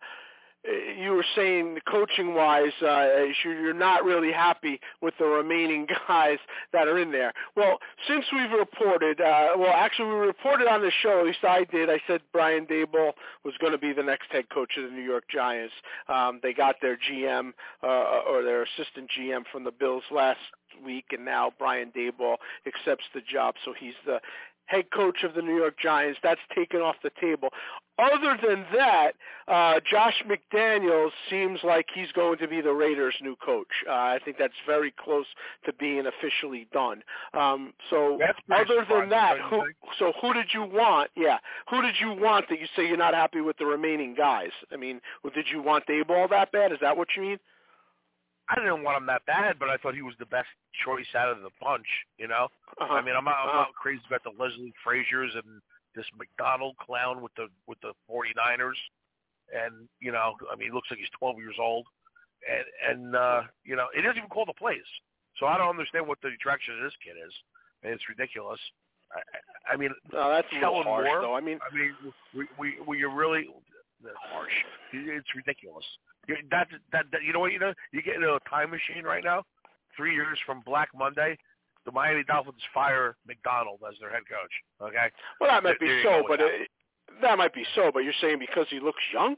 [0.66, 6.38] you were saying, coaching wise, uh, you're not really happy with the remaining guys
[6.72, 7.34] that are in there.
[7.56, 11.20] Well, since we've reported, uh, well, actually we reported on the show.
[11.20, 11.90] At least I did.
[11.90, 13.12] I said Brian Daboll
[13.44, 15.74] was going to be the next head coach of the New York Giants.
[16.08, 17.52] Um, they got their GM
[17.84, 20.40] uh, or their assistant GM from the Bills last
[20.84, 24.20] week, and now Brian Daboll accepts the job, so he's the
[24.66, 26.20] head coach of the New York Giants.
[26.24, 27.50] That's taken off the table.
[28.00, 29.12] Other than that,
[29.48, 33.68] uh, Josh McDaniels seems like he's going to be the Raiders' new coach.
[33.88, 35.28] Uh, I think that's very close
[35.66, 37.04] to being officially done.
[37.34, 38.18] Um, so
[38.52, 39.76] other than that, who, think?
[40.00, 41.12] so who did you want?
[41.16, 41.38] Yeah,
[41.70, 44.52] who did you want that you say you're not happy with the remaining guys?
[44.72, 46.72] I mean, well, did you want Daboll that bad?
[46.72, 47.40] Is that what you mean?
[48.50, 50.50] I didn't want him that bad, but I thought he was the best
[50.84, 51.88] choice out of the bunch.
[52.18, 52.48] You know,
[52.80, 52.94] Uh-huh.
[52.94, 53.58] I mean, I'm not, I'm Uh-huh.
[53.60, 55.62] not crazy about the Leslie Fraziers and
[55.96, 58.80] this McDaniel clown with the with the 49ers,
[59.54, 61.86] and you know, I mean, he looks like he's 12 years old,
[62.50, 64.88] and and uh, you know, it doesn't even call the plays,
[65.40, 67.34] so I don't understand what the attraction of this kid is.
[67.84, 68.60] And it's ridiculous.
[69.12, 71.36] I, I- mean, No, that's a little harsh, Moore, though.
[71.36, 71.92] I mean, I mean,
[72.36, 73.48] we we we are really
[74.32, 74.54] harsh.
[74.94, 75.86] It's ridiculous.
[76.28, 79.04] You- That, that that you know what you know you get into a time machine
[79.04, 79.44] right now.
[79.98, 81.38] Three years from Black Monday,
[81.86, 84.90] the Miami Dolphins fire McDaniel as their head coach.
[84.90, 85.08] Okay,
[85.40, 86.48] well, that might There be so, but that.
[86.48, 86.70] it,
[87.22, 87.92] that might be so.
[87.94, 89.36] But you're saying because he looks young?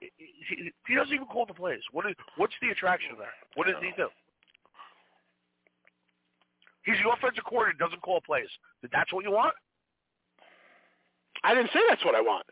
[0.00, 1.80] he, he- doesn't even call the plays.
[1.92, 3.32] What is what's the attraction there?
[3.54, 4.08] What does he do?
[6.84, 7.78] He's the offensive coordinator.
[7.78, 8.48] Doesn't call plays.
[8.92, 9.54] That's what you want.
[11.42, 12.44] I didn't say that's what I want.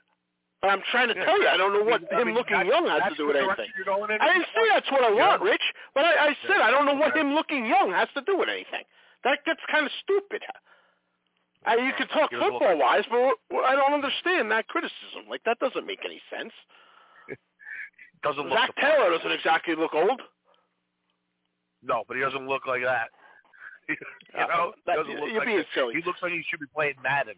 [0.63, 1.25] But I'm trying to Yeah.
[1.25, 3.37] tell you, I don't know what I him mean, looking young has to do with
[3.37, 3.67] anything.
[3.77, 5.63] You're going in I didn't say that's what I want, Rich.
[5.95, 8.49] But I, I said I don't know what him looking young has to do with
[8.49, 8.85] anything.
[9.25, 10.43] That gets kind of stupid.
[11.65, 15.29] I, you could talk football wise, but I don't understand that criticism.
[15.31, 16.53] Like that doesn't make any sense.
[18.23, 18.75] Doesn't look Zac.
[18.77, 20.21] Taylor doesn't exactly look old.
[21.83, 23.09] No, but he doesn't look like that.
[23.89, 23.97] you
[24.39, 25.67] know, that- doesn't look you're like being that.
[25.75, 25.95] silly.
[25.95, 27.35] He looks like he should be playing Madden.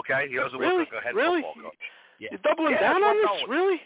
[0.00, 0.80] Okay, he doesn't Really?
[0.84, 1.40] look like a head Really?
[1.40, 1.80] football coach.
[2.20, 3.80] Yeah, You're doubling Yeah, down on this, really?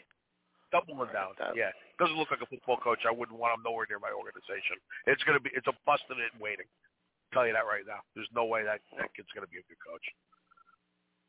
[0.73, 1.35] doubling down.
[1.55, 3.07] Yeah, doesn't look like a football coach.
[3.07, 4.79] I wouldn't want him nowhere near my organization.
[5.07, 6.67] It's gonna be it's a busted in waiting.
[7.33, 8.03] tell you that right now.
[8.15, 10.07] There's no way that that kid's gonna be a good coach.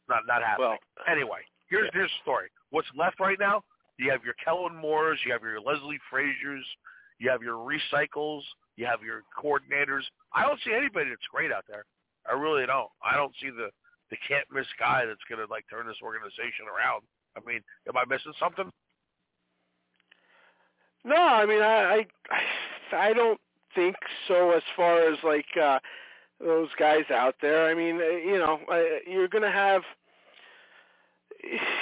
[0.09, 0.77] Not not happening.
[0.77, 2.05] Well, anyway, here's yeah.
[2.05, 2.49] here's the story.
[2.69, 3.63] What's left right now?
[3.97, 6.65] You have your Kellen Moores, you have your Leslie Fraziers,
[7.19, 8.41] you have your recycles,
[8.75, 10.03] you have your coordinators.
[10.33, 11.85] I don't see anybody that's great out there.
[12.27, 12.91] I really don't.
[13.03, 13.69] I don't see the
[14.11, 17.03] the can't miss guy that's gonna like turn this organization around.
[17.37, 18.71] I mean, am I missing something?
[21.05, 22.05] No, I mean I
[22.91, 23.39] I I don't
[23.73, 23.95] think
[24.27, 25.79] so as far as like uh
[26.39, 27.69] those guys out there.
[27.69, 29.83] I mean, uh, you know, uh, you're going to have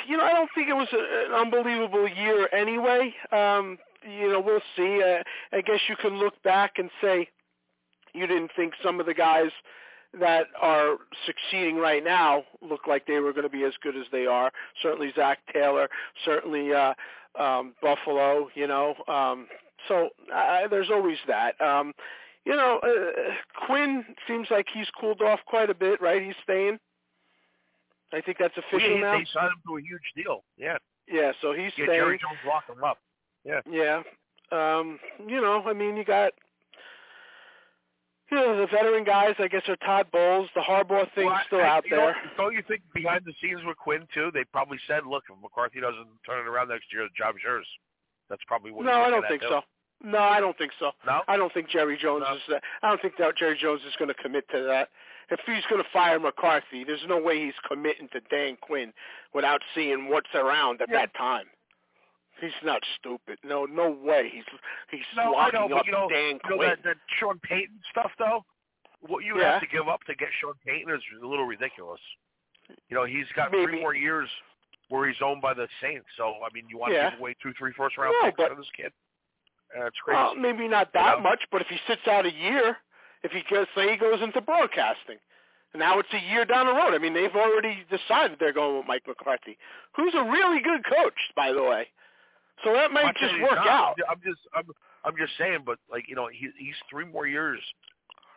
[0.07, 3.13] you know, I don't think it was an unbelievable year anyway.
[3.31, 5.01] Um, you know, we'll see.
[5.01, 5.23] Uh,
[5.55, 7.29] I guess you can look back and say
[8.13, 9.51] you didn't think some of the guys
[10.19, 14.05] that are succeeding right now look like they were going to be as good as
[14.11, 14.51] they are.
[14.81, 15.89] Certainly Zac Taylor,
[16.25, 16.93] certainly uh,
[17.39, 18.49] um, Buffalo.
[18.55, 19.47] You know, um,
[19.87, 21.59] so uh, there's always that.
[21.61, 21.93] Um,
[22.45, 26.21] you know, uh, Quinn seems like he's cooled off quite a bit, right?
[26.21, 26.79] He's staying.
[28.11, 29.17] I think that's official yeah, now.
[29.17, 30.43] They signed him to a huge deal.
[30.57, 30.77] Yeah.
[31.07, 31.99] Yeah, so he's yeah, staying.
[31.99, 32.99] Jerry Jones locked him up.
[33.43, 33.61] Yeah.
[33.69, 34.03] Yeah.
[34.51, 36.33] Um, you know, I mean, you got
[38.33, 39.35] you know the veteran guys.
[39.37, 40.49] I guess are Todd Bowles.
[40.55, 42.11] The Harbaugh thing's well, still I, out there.
[42.11, 44.31] Know, don't you think behind the scenes with Quinn too?
[44.33, 47.67] They probably said, "Look, if McCarthy doesn't turn it around next year, the job's yours."
[48.29, 48.85] That's probably what.
[48.85, 49.49] No, I don't think too.
[49.49, 49.61] so.
[50.03, 50.91] No, I don't think so.
[51.05, 52.35] No, I don't think Jerry Jones no.
[52.35, 52.41] is.
[52.49, 54.89] Uh, I don't think that Jerry Jones is going to commit to that.
[55.29, 58.91] If he's going to fire McCarthy, there's no way he's committing to Dan Quinn
[59.33, 60.99] without seeing what's around at yeah.
[60.99, 61.45] that time.
[62.43, 63.39] He's not stupid.
[63.43, 64.29] No, no way.
[64.33, 64.43] He's
[64.91, 67.79] he's no, locking I know, up you know, Dan you know that, that Sean Payton
[67.89, 68.43] stuff though.
[69.01, 69.53] What you Yeah.
[69.53, 72.01] have to give up to get Sean Payton is a little ridiculous.
[72.89, 73.63] You know, he's got Maybe.
[73.65, 74.29] three more years
[74.89, 76.05] where he's owned by the Saints.
[76.17, 77.05] So I mean, you want Yeah.
[77.05, 78.91] to give away two, three first round No, picks but- for this kid?
[79.77, 80.17] Uh, it's crazy.
[80.17, 81.23] Well, maybe not that know?
[81.23, 82.77] much, but if he sits out a year,
[83.23, 85.17] if he goes, say he goes into broadcasting,
[85.73, 86.93] now it's a year down the road.
[86.93, 89.57] I mean, they've already decided they're going with Mike McCarthy,
[89.95, 91.87] who's a really good coach, by the way.
[92.63, 93.67] So that I'm might just work not.
[93.67, 93.95] out.
[94.09, 94.65] I'm just, I'm,
[95.03, 95.63] I'm just saying.
[95.65, 97.59] But like, you know, he, he's three more years.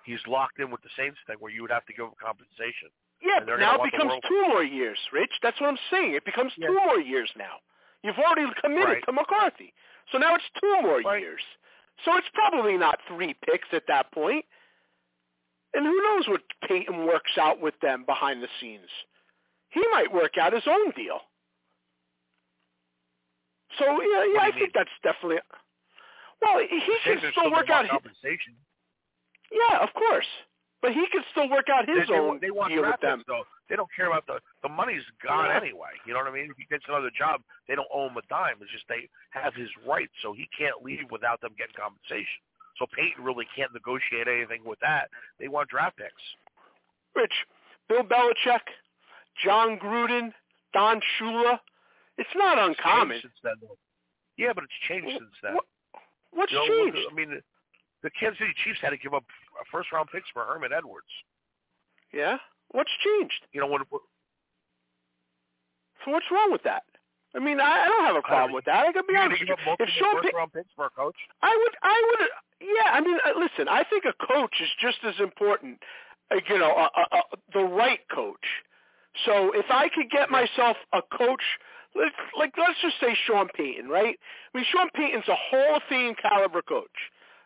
[0.03, 2.89] He's locked in with the Saints thing, where you would have to give him compensation.
[3.21, 5.33] Yeah, but now it becomes two more years, Rich.
[5.43, 6.15] That's what I'm saying.
[6.15, 6.69] It becomes Yeah.
[6.69, 7.59] two more years now.
[8.03, 9.05] You've already committed Right.
[9.07, 9.75] to McCarthy.
[10.13, 11.21] So now it's two more Right.
[11.21, 11.43] years.
[12.05, 14.45] So it's probably not three picks at that point.
[15.75, 18.89] And who knows what Payton works out with them behind the scenes.
[19.71, 21.21] He might work out his own deal.
[23.79, 24.77] So yeah, yeah, I think mean?
[24.77, 25.39] that's definitely
[26.43, 28.55] well, he can are still work out his, compensation.
[29.51, 30.27] yeah, of course.
[30.83, 33.03] But he can still work out his they, they, own they want deal with draft
[33.03, 33.19] them.
[33.21, 33.45] picks, though.
[33.69, 35.57] They don't care about the the money's gone Yeah.
[35.57, 35.91] anyway.
[36.07, 36.51] You know what I mean?
[36.53, 38.61] If he gets another job, they don't owe him a dime.
[38.61, 42.41] It's just they have his rights, so he can't leave without them getting compensation.
[42.79, 45.09] So Payton really can't negotiate anything with that.
[45.41, 46.23] They want draft picks.
[47.17, 47.33] Rich,
[47.89, 48.69] Bill Belichick,
[49.43, 50.33] Jon Gruden,
[50.75, 51.59] Don Shula.
[52.19, 53.21] It's not uncommon.
[53.43, 53.55] then.
[54.37, 55.55] Yeah, but it's changed since then.
[55.55, 55.65] What,
[56.33, 57.09] what's You know, changed?
[57.11, 57.41] I mean, the,
[58.03, 59.25] the Kansas City Chiefs had to give up
[59.73, 61.07] first round picks for Herman Edwards.
[62.13, 62.39] Yeah?
[62.71, 63.47] What's changed?
[63.53, 63.83] You know, when
[66.05, 66.83] So what's wrong with that?
[67.35, 68.87] I mean, I, I don't have a problem with that.
[68.87, 70.73] I can be honest going to with give up If Sean first Payton, round picks
[70.75, 72.29] for a coach, I would, I would,
[72.61, 72.93] yeah.
[72.93, 73.69] I mean, uh, listen.
[73.69, 75.83] I think a coach is just as important.
[76.31, 78.47] Uh, you know, uh, uh, uh, the right coach.
[79.27, 81.43] So if I could get myself a coach,
[82.39, 84.17] like let's just say Sean Payton, right?
[84.19, 86.99] I mean, Sean Payton's a Hall of Fame caliber coach.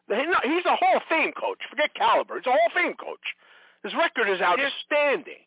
[0.09, 1.59] He's a Hall of Fame coach.
[1.71, 2.37] Forget caliber.
[2.37, 3.23] He's a Hall of Fame coach.
[3.85, 5.47] His record is outstanding.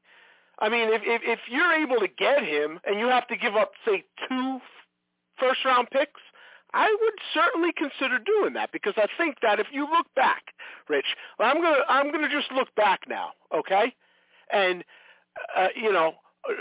[0.59, 3.55] I mean, if, if if you're able to get him and you have to give
[3.55, 4.59] up, say, two
[5.39, 6.21] first round picks,
[6.73, 10.43] I would certainly consider doing that because I think that if you look back,
[10.89, 11.05] Rich,
[11.39, 13.93] I'm gonna I'm gonna just look back now, okay?
[14.51, 14.83] And
[15.57, 16.13] uh, you know,
[16.47, 16.53] Uh,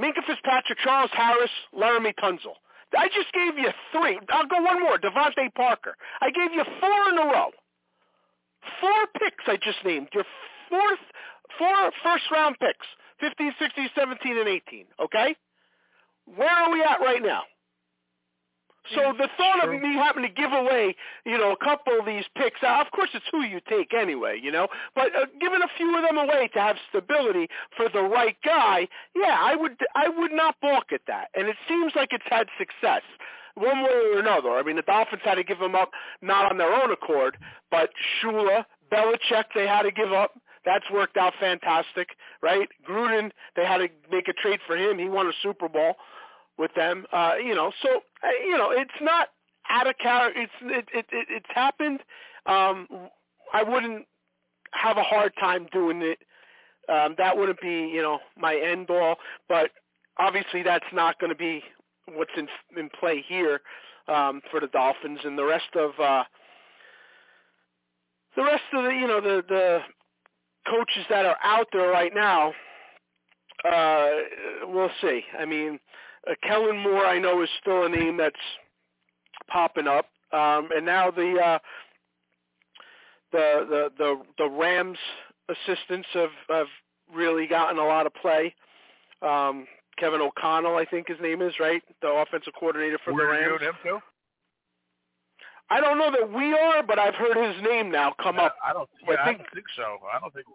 [0.00, 2.56] Minkah Fitzpatrick, Charles Harris, Laremy Tunsil.
[2.96, 4.18] I just gave you three.
[4.30, 4.98] I'll go one more.
[4.98, 5.94] DeVante Parker.
[6.20, 7.50] I gave you four in a row.
[8.80, 10.08] Four picks I just named.
[10.14, 10.24] Your
[10.68, 10.98] fourth,
[11.58, 12.86] four first round picks.
[13.20, 14.84] 15, 16, 17, and 18.
[15.00, 15.36] Okay?
[16.36, 17.42] Where are we at right now?
[18.94, 22.24] So the thought of me having to give away, you know, a couple of these
[22.36, 25.68] picks, uh, of course it's who you take anyway, you know, but uh, giving a
[25.76, 30.08] few of them away to have stability for the right guy, yeah, I would I
[30.08, 31.28] would not balk at that.
[31.34, 33.02] And it seems like it's had success
[33.54, 34.50] one way or another.
[34.50, 35.90] I mean, the Dolphins had to give them up
[36.22, 37.36] not on their own accord,
[37.70, 37.90] but
[38.22, 40.32] Shula, Belichick, they had to give up.
[40.64, 42.10] That's worked out fantastic,
[42.42, 42.68] right?
[42.86, 44.98] Gruden, they had to make a trade for him.
[44.98, 45.94] He won a Super Bowl
[46.58, 47.06] with them.
[47.12, 48.00] Uh, you know, so
[48.44, 49.28] you know, it's not
[49.70, 50.40] out of character.
[50.40, 52.00] It's it, it, it it's happened.
[52.46, 52.86] Um,
[53.52, 54.06] I wouldn't
[54.72, 56.18] have a hard time doing it.
[56.88, 59.16] Um, that wouldn't be you know my end all,
[59.48, 59.70] but
[60.18, 61.62] obviously that's not going to be
[62.14, 63.60] what's in in play here
[64.08, 66.24] um, for the Dolphins and the rest of uh,
[68.36, 69.80] the rest of the you know the the
[70.66, 72.52] coaches that are out there right now.
[73.64, 74.10] Uh,
[74.66, 75.22] we'll see.
[75.38, 75.80] I mean,
[76.30, 78.36] uh, Kellen Moore, I know, is still a name that's
[79.50, 81.58] popping up, um, and now the uh,
[83.32, 84.98] the the the the Rams
[85.48, 86.66] assistants have have
[87.14, 88.54] really gotten a lot of play.
[89.22, 89.66] Um,
[89.98, 93.42] Kevin O'Connell, I think his name is right, the offensive coordinator for we're the Rams.
[93.52, 93.98] reviewing him too.
[95.70, 98.54] I don't know that we are, but I've heard his name now come up.
[98.64, 98.88] I don't.
[99.08, 99.98] I Yeah, I, think- don't think so.
[100.14, 100.46] I don't think.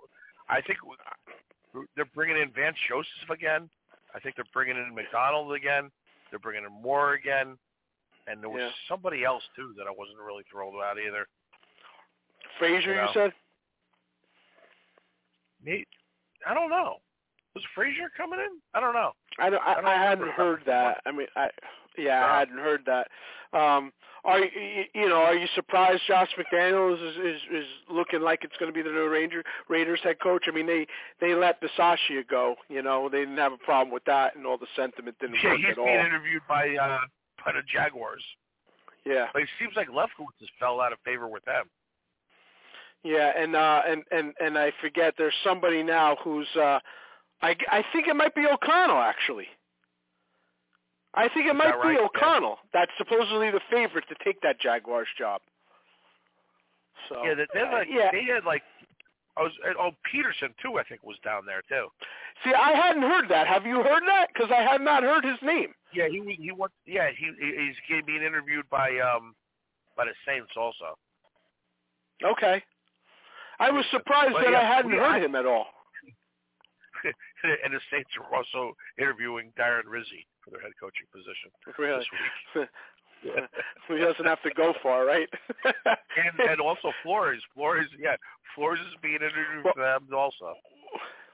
[0.50, 0.80] I think
[1.96, 3.70] they're bringing in Vance Joseph again.
[4.16, 5.90] I think they're bringing in McDonald again.
[6.30, 7.58] They're bringing in Moore again,
[8.28, 8.72] and there was Yeah.
[8.88, 11.28] somebody else too that I wasn't really thrilled about either.
[12.60, 13.08] Frazier, You know.
[13.08, 13.34] you said?
[15.64, 15.86] Me,
[16.46, 16.98] I don't know.
[17.56, 18.60] Was Frazier coming in?
[18.74, 19.14] I don't know.
[19.40, 21.02] I don't, I, I don't I hadn't heard that.
[21.06, 21.50] I mean, I
[21.98, 22.26] yeah.
[22.26, 23.08] I hadn't heard that.
[23.58, 23.92] Um,
[24.26, 25.22] are you you- know?
[25.22, 28.94] Are you surprised Josh McDaniels is is, is looking like it's going to be the
[28.94, 30.46] new Ranger Raiders head coach?
[30.48, 30.88] I mean, they
[31.20, 32.56] they let Bisaccia go.
[32.70, 35.52] You know, they didn't have a problem with that, and all the sentiment didn't Yeah,
[35.52, 35.86] work he's at all.
[35.86, 37.00] being interviewed by uh,
[37.46, 38.24] by the Jaguars.
[39.06, 41.66] Yeah, But it seems like Leftwich has fell out of favor with them.
[43.04, 45.16] yeah, and uh, and and and I forget.
[45.18, 46.48] There's somebody now who's.
[46.56, 46.80] uh
[47.42, 49.48] I I think it might be O'Connell actually.
[51.16, 52.00] I think it Is might be right?
[52.00, 52.06] Yeah.
[52.06, 52.58] O'Connell.
[52.74, 55.42] That's supposedly the favorite to take that Jaguars job.
[57.10, 58.10] So yeah, they, like, yeah.
[58.12, 58.64] they had like,
[59.38, 60.78] I was oh Pederson too.
[60.80, 61.88] I think was down there too.
[62.44, 63.48] See, I hadn't heard that.
[63.48, 64.28] Have you heard that?
[64.34, 65.74] Because I had not heard his name.
[65.94, 66.76] Yeah, he he wants.
[66.86, 69.36] Yeah, he he's being interviewed by um
[69.98, 70.98] by the Saints also.
[72.24, 72.64] Okay.
[73.60, 75.66] I was surprised Well, that yeah, I hadn't heard I- him at all.
[77.66, 82.00] and the Saints are also interviewing Darren Rizzi for their head coaching position Really?
[82.04, 82.70] this week.
[83.88, 85.30] he doesn't have to go far, right?
[85.66, 87.42] and and also Flores.
[87.56, 88.16] Flores, yeah,
[88.56, 90.56] Flores is being interviewed for them also.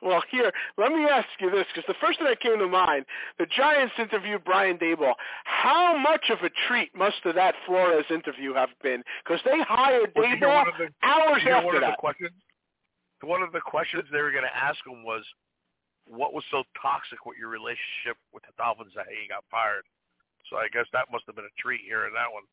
[0.02, 3.04] Well, here, let me ask you this, because the first thing that came to mind,
[3.38, 5.12] the Giants interviewed Brian Daboll.
[5.44, 9.04] How much of a treat must have that Flores interview have been?
[9.26, 11.92] Because they hired Well, you hear Daboll one of the- hours after one of that.
[11.92, 12.32] the questions.
[13.24, 15.26] One of the questions they were going to ask him was,
[16.10, 19.86] "What was so toxic with your relationship with the Dolphins that he got fired?"
[20.50, 22.44] So I guess that must have been a treat hearing that one.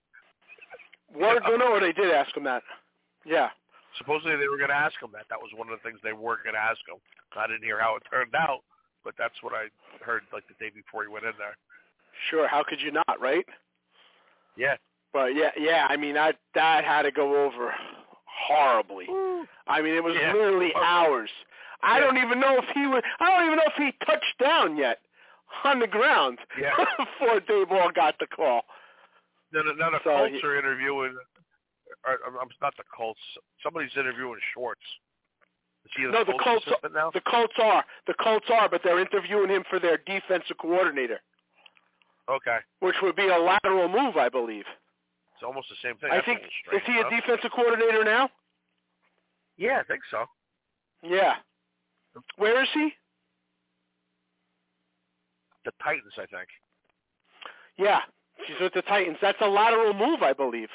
[1.15, 2.63] Word, no, no, they did ask him that.
[3.25, 3.51] Yeah.
[3.99, 5.25] Supposedly they were going to ask him that.
[5.31, 7.01] That was one of the things they were going to ask him.
[7.37, 8.61] I didn't hear how it turned out,
[9.05, 9.69] but that's what I
[10.05, 11.57] heard like the day before he went in there.
[12.31, 13.45] Sure, how could you not, right?
[14.57, 14.77] Yeah.
[15.13, 17.73] But yeah, yeah, I mean that that had to go over
[18.25, 19.07] horribly.
[19.67, 20.33] I mean, it was Yeah.
[20.33, 20.83] literally oh.
[20.83, 21.31] hours.
[21.83, 23.03] I don't even know if he was.
[23.21, 24.99] I don't even know if he touched down yet
[25.65, 26.71] on the ground Yeah.
[26.99, 28.63] before Daboll got the call.
[29.53, 31.17] Now the So Colts are interviewing.
[32.05, 33.21] Or, I'm not the Colts.
[33.63, 34.81] Somebody's interviewing Schwartz.
[35.97, 36.95] The no, the Colts Colts.
[36.95, 37.11] now?
[37.15, 37.85] The Colts are.
[38.09, 41.21] The Colts are, but they're interviewing him for their defensive coordinator,
[42.29, 44.65] Okay, which would be a lateral move, I believe.
[45.35, 46.11] it's almost the same thing.
[46.11, 46.41] I That's think
[46.73, 48.29] is he a defensive coordinator now?
[49.57, 50.25] Yeah, I think so.
[51.05, 51.35] Yeah.
[52.37, 52.91] Where is he?
[55.65, 56.49] The Titans, I think.
[57.77, 58.01] Yeah,
[58.47, 59.19] he's with the Titans.
[59.21, 60.69] That's a lateral move, I believe.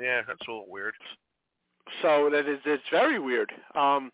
[0.00, 0.94] Yeah, that's a little weird.
[2.02, 3.52] So that is it's very weird.
[3.74, 4.10] Um,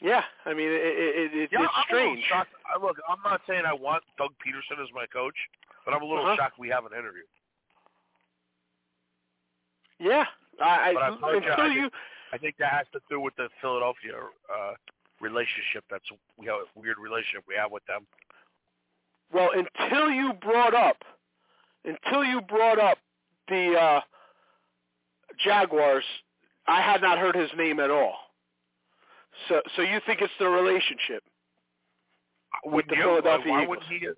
[0.00, 2.24] yeah, I mean it, it, it, Yeah, it's I'm strange.
[2.28, 2.50] shocked.
[2.74, 5.36] I, look, I'm not saying I want Doug Pederson as my coach,
[5.84, 6.36] but I'm a little Uh-huh.
[6.36, 7.28] shocked we haven't interviewed.
[9.98, 10.24] Yeah,
[10.60, 11.90] I, But I until I you
[12.32, 14.14] I think that has to do with the Philadelphia
[14.52, 14.72] uh,
[15.20, 15.84] relationship.
[15.90, 16.04] That's
[16.36, 18.06] we have a weird relationship we have with them.
[19.32, 20.98] well until you brought up
[21.84, 22.98] until you brought up
[23.48, 24.00] the uh,
[25.42, 26.04] Jaguars,
[26.66, 28.14] I had not heard his name at all.
[29.48, 31.22] So so you think it's the relationship?
[32.64, 33.02] Wouldn't the you?
[33.02, 33.78] Philadelphia why Eagles.
[33.88, 34.08] wouldn't he?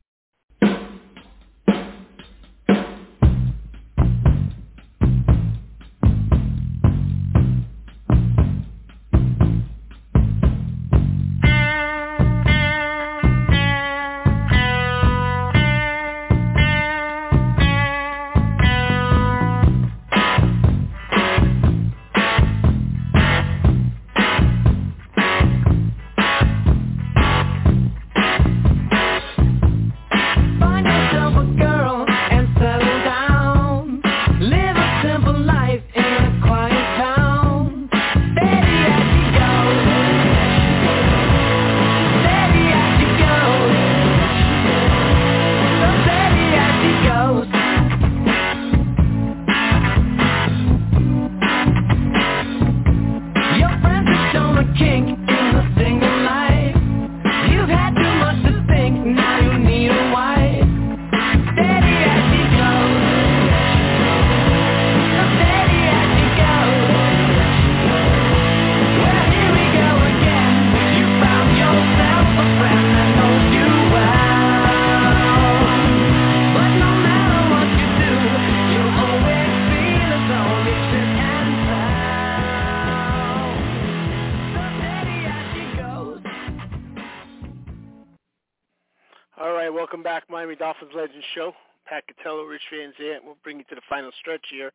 [91.09, 91.53] Legends Show.
[91.87, 93.23] Pat Catello, Rich Van Zant.
[93.25, 94.71] We'll bring you to the final stretch here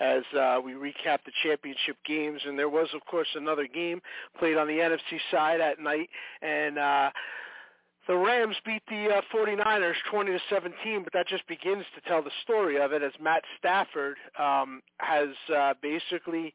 [0.00, 2.42] as uh, we recap the championship games.
[2.44, 4.02] And there was, of course, another game
[4.38, 6.10] played on the NFC side at night,
[6.42, 7.10] and uh,
[8.06, 11.04] the Rams beat the uh, 49ers 20 to 17.
[11.04, 15.28] But that just begins to tell the story of it, as Matt Stafford um, has
[15.56, 16.52] uh, basically,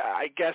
[0.00, 0.54] I guess,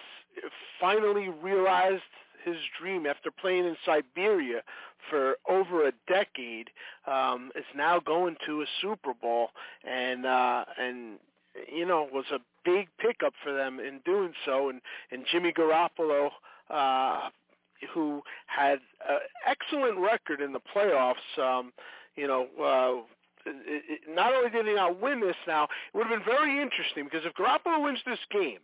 [0.80, 2.04] finally realized
[2.48, 4.62] his dream after playing in Siberia
[5.10, 6.70] for over a decade
[7.06, 9.50] um is now going to a Super Bowl.
[9.84, 11.20] And uh and
[11.72, 14.70] you know was a big pickup for them in doing so.
[14.70, 14.82] And
[15.12, 16.30] and Jimmy Garoppolo
[16.70, 17.30] uh
[17.94, 21.74] who had an excellent record in the playoffs um
[22.16, 23.06] you know uh
[24.10, 27.26] not only did he not win this now, it would have been very interesting because
[27.26, 28.60] if Garoppolo wins this game,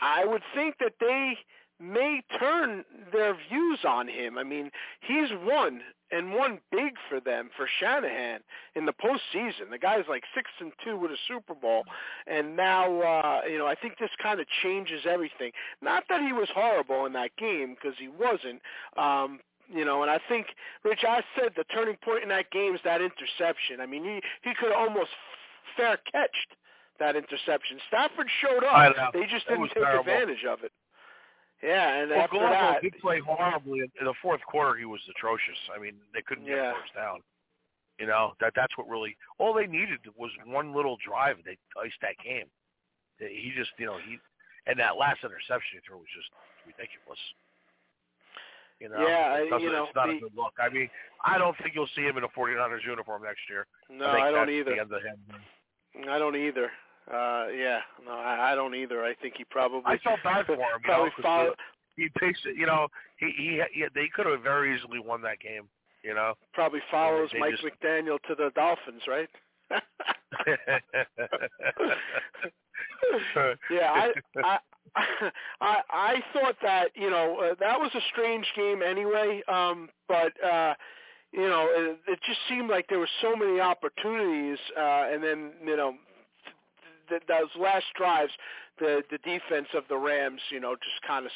[0.00, 1.36] I would think that they
[1.80, 4.38] may turn their views on him.
[4.38, 4.70] I mean,
[5.00, 5.80] he's won
[6.12, 8.40] and won big for them for Shanahan
[8.74, 9.70] in the postseason.
[9.70, 11.84] The guy's like six and two with a Super Bowl,
[12.26, 15.52] and now uh, you know I think this kind of changes everything.
[15.80, 18.60] Not that he was horrible in that game because he wasn't.
[18.96, 19.40] Um,
[19.72, 20.46] you know, and I think,
[20.82, 23.80] Rich, I said the turning point in that game is that interception.
[23.80, 25.10] I mean, he he could almost
[25.76, 26.56] fair catched
[26.98, 27.78] that interception.
[27.88, 29.12] Stafford showed up.
[29.12, 30.00] They just didn't take terrible.
[30.00, 30.72] advantage of it.
[31.62, 34.78] Yeah, and well, after Garoppolo that, did play horribly in, the fourth quarter.
[34.78, 35.58] He was atrocious.
[35.74, 36.72] I mean, they couldn't get Yeah.
[36.80, 37.20] first down.
[37.98, 41.36] You know that that's what really all they needed was one little drive.
[41.44, 42.46] They iced that game.
[43.18, 44.18] He just, you know, he
[44.66, 46.30] and that last interception he threw was just
[46.64, 47.18] ridiculous.
[48.80, 50.54] You know, Yeah, it you know, it's not the- a good look.
[50.58, 50.88] I mean,
[51.22, 53.66] I don't think you'll see him in a 49ers uniform next year.
[53.90, 54.74] no, I, I don't either.
[54.74, 56.08] The end of him.
[56.08, 56.72] I don't either.
[57.12, 59.04] Uh, yeah, no, I, I don't either.
[59.04, 60.60] I think he probably I felt bad for him.
[60.60, 61.54] You know, probably 'cause follow,
[61.96, 62.56] he takes it.
[62.56, 62.86] You know,
[63.18, 65.68] he he, he they could have very easily won that game.
[66.04, 66.34] You know.
[66.54, 69.28] probably follows Mike just- McDaniel to the Dolphins, right?
[73.70, 74.58] yeah, I, I
[75.60, 80.32] I I thought that you know uh, that was a strange game anyway, um, but
[80.44, 80.74] uh,
[81.32, 85.52] you know it, it just seemed like there were so many opportunities, uh, and then
[85.64, 85.94] you know
[87.10, 88.32] th- th- those last drives,
[88.78, 91.32] the the defense of the Rams, you know, just kind of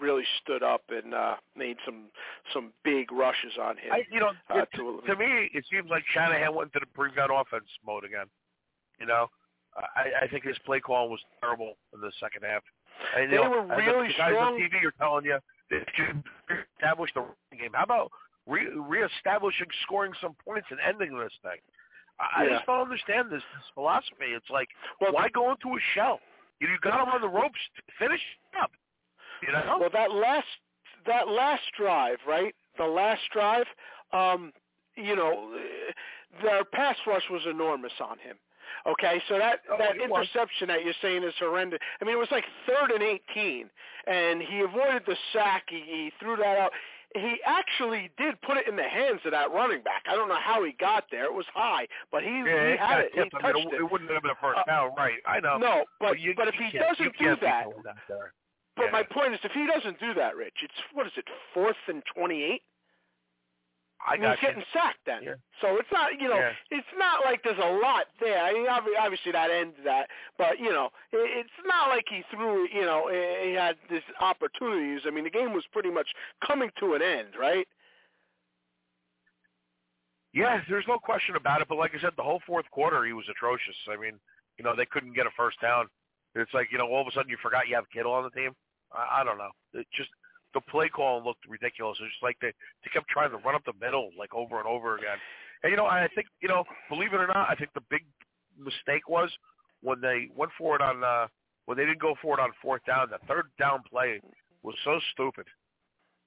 [0.00, 2.06] really stood up and uh, made some
[2.52, 3.92] some big rushes on him.
[3.92, 7.30] I, you know, uh, to to me, it seems like Shanahan went into the prevent
[7.32, 8.26] offense mode again.
[9.00, 9.26] You know,
[9.76, 12.62] I, I think his play call was terrible in the second half.
[13.16, 14.54] And, you They know, were and the- really the guys strong.
[14.54, 15.38] on TV are telling you
[15.70, 16.22] that you
[16.78, 17.24] establish the
[17.56, 17.70] game.
[17.72, 18.10] How about
[18.46, 21.58] re- reestablishing scoring some points and ending this thing?
[22.20, 22.50] I, Yeah.
[22.56, 24.32] just don't understand this, this philosophy.
[24.34, 24.68] It's like,
[25.00, 26.20] Well- why go into a shell?
[26.60, 27.58] You, you got him on the ropes.
[27.98, 28.20] Finish
[28.60, 28.70] up.
[29.44, 29.78] You know?
[29.80, 30.46] Well, that last
[31.04, 32.54] that last drive, right?
[32.78, 33.66] The last drive,
[34.12, 34.52] um,
[34.94, 35.58] you know,
[36.42, 38.36] their pass rush was enormous on him.
[38.86, 40.20] Okay, so that Oh, that it was.
[40.28, 41.80] interception that you're saying is horrendous.
[42.00, 43.68] I mean, it was like third and eighteen,
[44.06, 45.64] and he avoided the sack.
[45.68, 46.72] He, he threw that out.
[47.14, 50.04] He actually did put it in the hands of that running back.
[50.08, 51.24] I don't know how he got there.
[51.24, 53.10] It was high, but he, yeah, he had it.
[53.14, 53.34] He tipped.
[53.34, 53.90] I touched mean, it, it.
[53.92, 55.18] wouldn't have been a first Uh, down, right?
[55.26, 55.58] I know.
[55.58, 57.96] No, but you, but if you he doesn't do that, that
[58.76, 58.90] but Yeah.
[58.90, 62.02] my point is, if he doesn't do that, Rich, it's what is it, fourth and
[62.14, 62.62] twenty-eight?
[64.04, 65.22] I he's getting sacked then.
[65.22, 65.34] Yeah.
[65.60, 66.52] So it's not, you know, Yeah.
[66.70, 68.42] it's not like there's a lot there.
[68.42, 72.82] I mean, obviously that ends that, but you know, it's not like he threw, you
[72.82, 75.02] know, he had these opportunities.
[75.06, 76.08] I mean, the game was pretty much
[76.44, 77.66] coming to an end, right?
[80.32, 81.68] Yeah, there's no question about it.
[81.68, 83.76] But like I said, the whole fourth quarter he was atrocious.
[83.88, 84.18] I mean,
[84.58, 85.86] you know, they couldn't get a first down.
[86.34, 88.30] It's like you know, all of a sudden you forgot you have Kittle on the
[88.30, 88.52] team.
[88.92, 89.50] I, I don't know.
[89.74, 90.10] It just
[90.54, 91.98] the play call looked ridiculous.
[92.00, 92.52] It's just like they
[92.84, 95.18] they kept trying to run up the middle like over and over again.
[95.62, 98.04] And you know, I think you know, believe it or not, I think the big
[98.58, 99.30] mistake was
[99.82, 101.26] when they went for it on uh
[101.66, 103.08] when they didn't go for it on fourth down.
[103.10, 104.20] The third down play
[104.62, 105.46] was so stupid.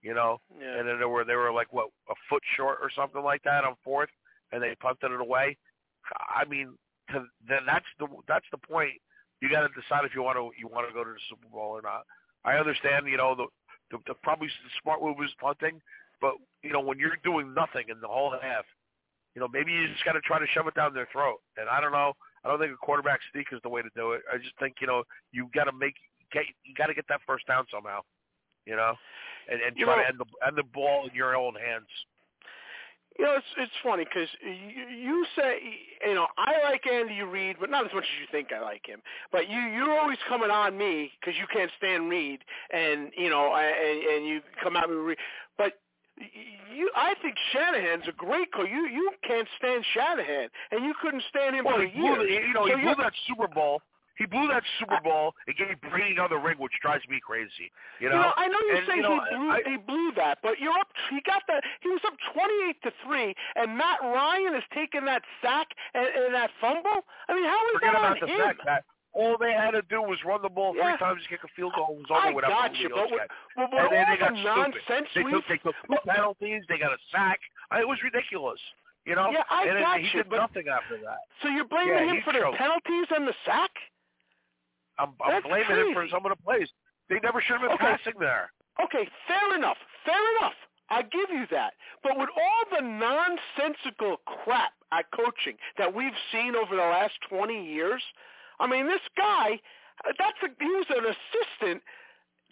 [0.01, 0.77] You know, Yeah.
[0.79, 3.63] and then they were they were like what a foot short or something like that
[3.65, 4.09] on fourth,
[4.51, 5.57] and they punted it away.
[6.29, 6.77] I mean,
[7.11, 8.93] to, then that's the that's the point.
[9.41, 11.47] You got to decide if you want to you want to go to the Super
[11.51, 12.05] Bowl or not.
[12.45, 13.47] I understand, you know, the
[13.91, 15.81] the, the probably the smart move is punting,
[16.21, 16.33] but
[16.63, 18.65] you know when you're doing nothing in the whole half,
[19.35, 21.37] you know maybe you just got to try to shove it down their throat.
[21.57, 22.13] And I don't know.
[22.43, 24.21] I don't think a quarterback sneak is the way to do it.
[24.31, 25.95] I just think you know you got to make
[26.31, 28.01] get you got to get that first down somehow.
[28.65, 28.93] You know,
[29.51, 31.87] and and You try know- to end the end the ball in your own hands.
[33.17, 35.59] You know, it's it's funny because you, you say
[36.07, 38.85] you know I like Andy Reid, but not as much as you think I like
[38.85, 39.01] him.
[39.31, 42.39] But you you're always coming on me because you can't stand Reid,
[42.73, 45.17] and you know and, and you come at me with Reid.
[45.57, 45.73] But
[46.75, 48.67] you, I think Shanahan's a great coach.
[48.69, 52.29] You you can't stand Shanahan, and you couldn't stand him well, for years.
[52.29, 53.81] you know, So he blew that Super Bowl.
[54.17, 57.67] He blew that Super Bowl and gave Brady another ring, which drives me crazy.
[57.99, 60.37] You know, I know you and, say you know, he blew I, he blew that,
[60.41, 60.87] but you're up.
[61.11, 65.03] He got the he was up twenty eight to three, and Matt Ryan has taken
[65.05, 67.03] that sack and, and that fumble.
[67.27, 68.39] I mean, how is that on him?
[68.39, 70.91] fact that all they had to do was run the ball Yeah.
[70.91, 73.07] three times, kick a field goal, it was over I without got you, Julio
[73.55, 74.75] but but and then they got the stupid.
[74.79, 76.63] nonsense They we've took they took two penalties.
[76.67, 77.39] They got a sack.
[77.71, 78.59] I- It was ridiculous.
[79.05, 81.19] You know, Yeah, I and got he you, did but- nothing after that.
[81.43, 82.57] so you're blaming Yeah, him for the choked.
[82.57, 83.71] penalties and the sack?
[84.99, 86.69] I'm, I'm blaming him for some of the plays.
[87.09, 87.97] They never should have been Okay.
[87.97, 88.51] passing there.
[88.83, 89.77] Okay, fair enough.
[90.05, 90.53] Fair enough.
[90.89, 91.73] I give you that.
[92.03, 97.65] But with all the nonsensical crap at coaching that we've seen over the last 20
[97.65, 98.03] years,
[98.59, 99.59] I mean, this guy,
[100.17, 101.81] that's a, he was an assistant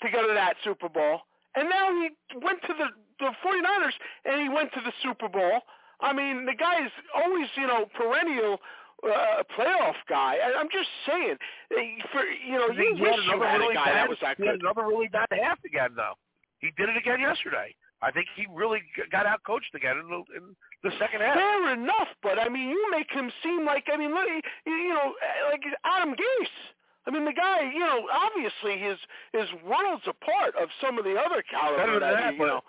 [0.01, 1.21] to go to that Super Bowl,
[1.55, 2.09] and now he
[2.41, 2.87] went to the,
[3.19, 3.93] the 49ers
[4.25, 5.61] and he went to the Super Bowl.
[6.01, 8.57] I mean, the guy is always, you know, perennial
[9.03, 10.37] uh, playoff guy.
[10.43, 11.35] I, I'm just saying,
[11.71, 13.95] uh, for you know, you he wish had you another had really a guy bad,
[13.95, 16.13] that was that he had another really bad half again, though.
[16.59, 17.75] He did it again yesterday.
[18.01, 18.81] I think he really
[19.11, 21.35] got out coached again in the, in the second half.
[21.35, 24.27] Fair enough, but I mean, you make him seem like I mean, look,
[24.65, 25.13] you, you know,
[25.49, 26.59] like Adam Gase.
[27.05, 28.97] I mean, the guy, you know, obviously his
[29.31, 32.61] his worlds apart of some of the other caliber Better than that, that, you know.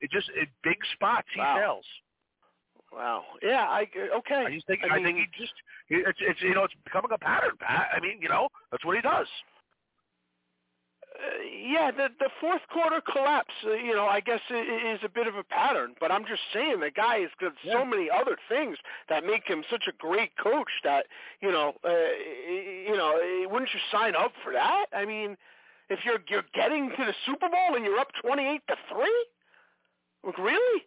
[0.00, 1.56] it just in big spots he Wow.
[1.56, 1.86] fails.
[2.92, 3.24] Wow.
[3.42, 3.66] Yeah.
[3.68, 3.86] I
[4.18, 4.44] okay.
[4.46, 5.52] I just think I I, think he just
[5.88, 7.52] it's it's you know it's becoming a pattern.
[7.60, 7.88] Pat.
[7.94, 9.26] I mean, you know that's what he does.
[11.18, 15.26] Uh, yeah, the the fourth quarter collapse, uh, you know, I guess is a bit
[15.26, 15.94] of a pattern.
[15.98, 18.76] But I'm just saying the guy has got so many other things
[19.08, 21.06] that make him such a great coach that
[21.40, 21.90] you know, uh,
[22.86, 24.86] you know, uh, wouldn't you sign up for that?
[24.92, 25.36] I mean,
[25.90, 29.26] if you're you're getting to the Super Bowl and you're up 28 to three,
[30.24, 30.82] like really?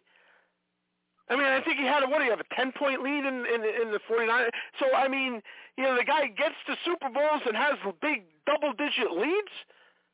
[1.30, 3.24] I mean, I think he had a, what do you have a 10 point lead
[3.24, 4.46] in in, in the 49.
[4.80, 5.40] So I mean,
[5.76, 9.54] you know, the guy gets to Super Bowls and has big double digit leads.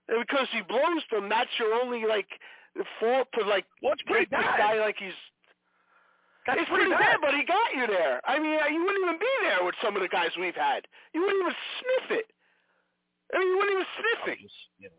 [0.09, 2.29] And because he blows them, that's your only like
[3.01, 5.17] fault to like Well, it's pretty treat this guy like he's.
[6.47, 7.01] That's it's pretty bad.
[7.01, 8.21] bad, but he got you there.
[8.25, 10.89] I mean, uh, you wouldn't even be there with some of the guys we've had.
[11.13, 12.27] You wouldn't even sniff it.
[13.35, 14.39] I mean, you wouldn't even sniff it.
[14.41, 14.97] just, you know.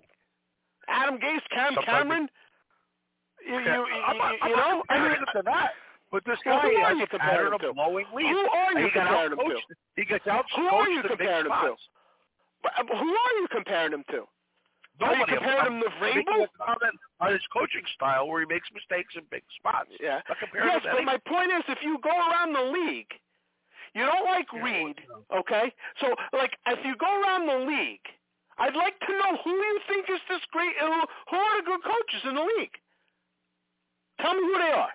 [0.89, 2.29] Adam Gase, Cam Sometimes Cameron.
[3.45, 5.71] You, you, you, I'm not, you I'm know, not I mean, comparing to that.
[6.11, 8.29] But this guy who has a pattern of blowing leads.
[8.29, 9.61] who are you comparing him to?
[9.95, 11.75] He gets out Who are you comparing him to?
[12.97, 14.25] who are you comparing him to?
[15.01, 15.31] Are you Nobody.
[15.31, 16.47] I'm- comparing him to Vrabel?
[17.21, 19.91] on his coaching style where he makes mistakes in big spots.
[19.99, 20.21] Yeah.
[20.53, 23.11] Yes, but my point is, if you go around the league,
[23.93, 24.95] you don't like Reid,
[25.33, 25.73] okay?
[25.99, 28.05] So, like, if you go around the league,
[28.57, 32.21] I'd like to know who you think is this great, who are the good coaches
[32.25, 32.75] in the league?
[34.21, 34.91] Tell me who they are.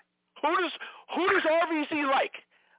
[1.24, 2.32] Who does who like?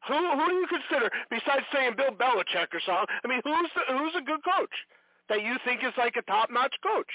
[0.08, 3.10] Who who do you consider besides saying Bill Belichick or something?
[3.24, 4.76] I mean, who's the, who's a good coach
[5.30, 7.10] that you think is like a top notch coach?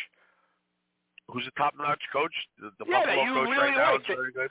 [1.33, 2.35] Who's a top-notch coach?
[2.59, 4.51] The, the Yeah, Buffalo coach really right now is very good.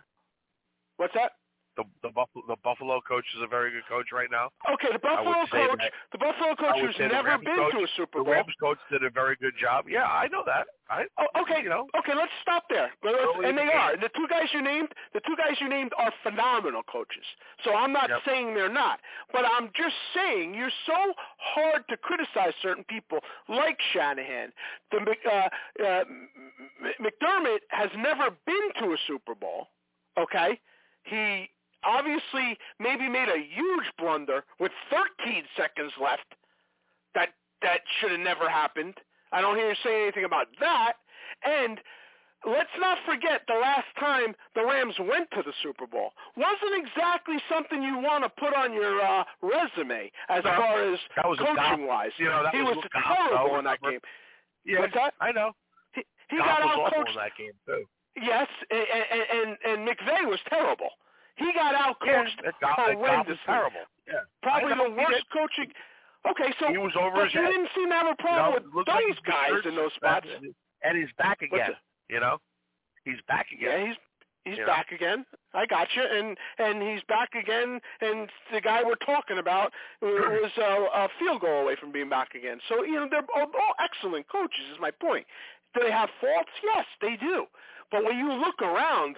[0.95, 1.33] What's that?
[1.79, 4.49] The the Buffalo the Buffalo coach is a very good coach right now.
[4.73, 8.19] Okay, the Buffalo coach, that- the Buffalo coach who's never been coach- to a Super
[8.19, 8.25] Bowl.
[8.25, 8.31] The.
[8.31, 9.87] Rams coach did a very good job.
[9.87, 10.67] Yeah, I know that.
[10.89, 11.87] I Oh, okay, you know.
[11.99, 12.91] okay, let's stop there.
[13.01, 13.15] Let's-
[13.45, 13.95] and they are.
[13.95, 17.23] The two guys you named, the two guys you named are phenomenal coaches.
[17.63, 18.23] So I'm not Yep.
[18.25, 18.99] saying they're not,
[19.31, 24.51] but I'm just saying you're so hard to criticize certain people like Shanahan.
[24.91, 25.49] The Mc- uh,
[25.79, 26.03] uh,
[26.99, 29.69] McDermott has never been to a Super Bowl.
[30.17, 30.59] Okay,
[31.03, 31.49] he
[31.83, 36.25] obviously maybe made a huge blunder with 13 seconds left.
[37.15, 37.29] That
[37.61, 38.95] that should have never happened.
[39.31, 40.93] I don't hear you say anything about that.
[41.43, 41.79] And
[42.45, 47.37] let's not forget the last time the Rams went to the Super Bowl wasn't exactly
[47.51, 51.37] something you want to put on your uh, resume as No, far as that was
[51.39, 52.11] coaching wise.
[52.17, 53.99] You know, that he was was terrible in that game.
[54.65, 55.13] Yeah, What's that?
[55.19, 55.51] I know.
[55.93, 57.09] He, he got out coached.
[57.09, 57.83] in that game too.
[58.21, 60.89] Yes, and, and and and McVay was terrible.
[61.39, 63.45] He got out coached that Goff, that Goff was horrendously.
[63.45, 63.85] terrible.
[64.07, 64.13] Yeah,
[64.43, 65.71] Probably the worst coaching.
[66.29, 67.51] Okay, so He was over but his you head.
[67.51, 69.93] didn't seem to have a problem know, with it looks like those guys in those
[69.95, 70.27] spots.
[70.83, 71.71] and he's back again.
[71.71, 71.77] it?
[72.13, 72.37] You know,
[73.05, 73.69] he's back again.
[73.79, 73.97] Yeah, he's
[74.43, 74.67] he's You know?
[74.67, 75.25] back again.
[75.53, 77.79] I got you, and and he's back again.
[78.01, 79.71] And the guy we're talking about
[80.01, 82.59] was uh, a field goal away from being back again.
[82.67, 84.65] So you know they're all, all excellent coaches.
[84.73, 85.25] Is my point.
[85.73, 86.49] Do they have faults?
[86.63, 87.45] Yes, they do.
[87.91, 89.17] But when you look around,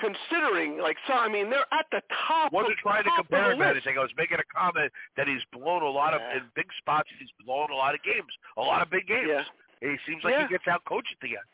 [0.00, 2.52] considering like so, I mean they're at the top.
[2.52, 3.86] wasn't of, trying to top compare of him the to list.
[3.86, 3.98] anything.
[3.98, 7.08] I was making a comment that he's blown a lot of in big spots.
[7.18, 9.28] He's blown a lot of games, a lot of big games.
[9.28, 9.42] Yeah.
[9.80, 10.46] He seems like Yeah.
[10.46, 11.48] he gets out coached at the end.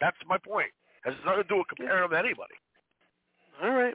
[0.00, 0.70] That's my point.
[1.04, 2.54] Has nothing to do with comparing him to anybody.
[3.62, 3.94] All right.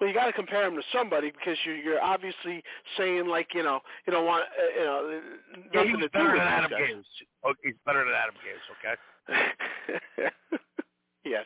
[0.00, 2.62] Well, you got to compare him to somebody because you're, you're obviously
[2.96, 5.20] saying like you know you don't want uh, you know
[5.56, 6.80] yeah, nothing he's to do better with than Adam guys.
[6.88, 7.06] Games.
[7.44, 8.66] Oh, he's better than Adam Gase.
[8.78, 8.94] Okay.
[11.24, 11.44] yes.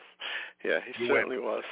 [0.63, 1.21] Yeah, he You win.
[1.21, 1.63] certainly was.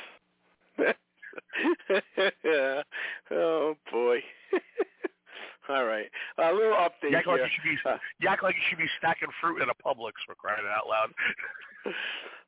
[2.44, 2.82] yeah.
[3.32, 4.20] Oh boy.
[5.70, 6.08] All right.
[6.38, 7.78] A little update You act like you should be.
[7.90, 10.88] Uh, You act like you should be stacking fruit in a Publix for crying out
[10.90, 11.14] loud.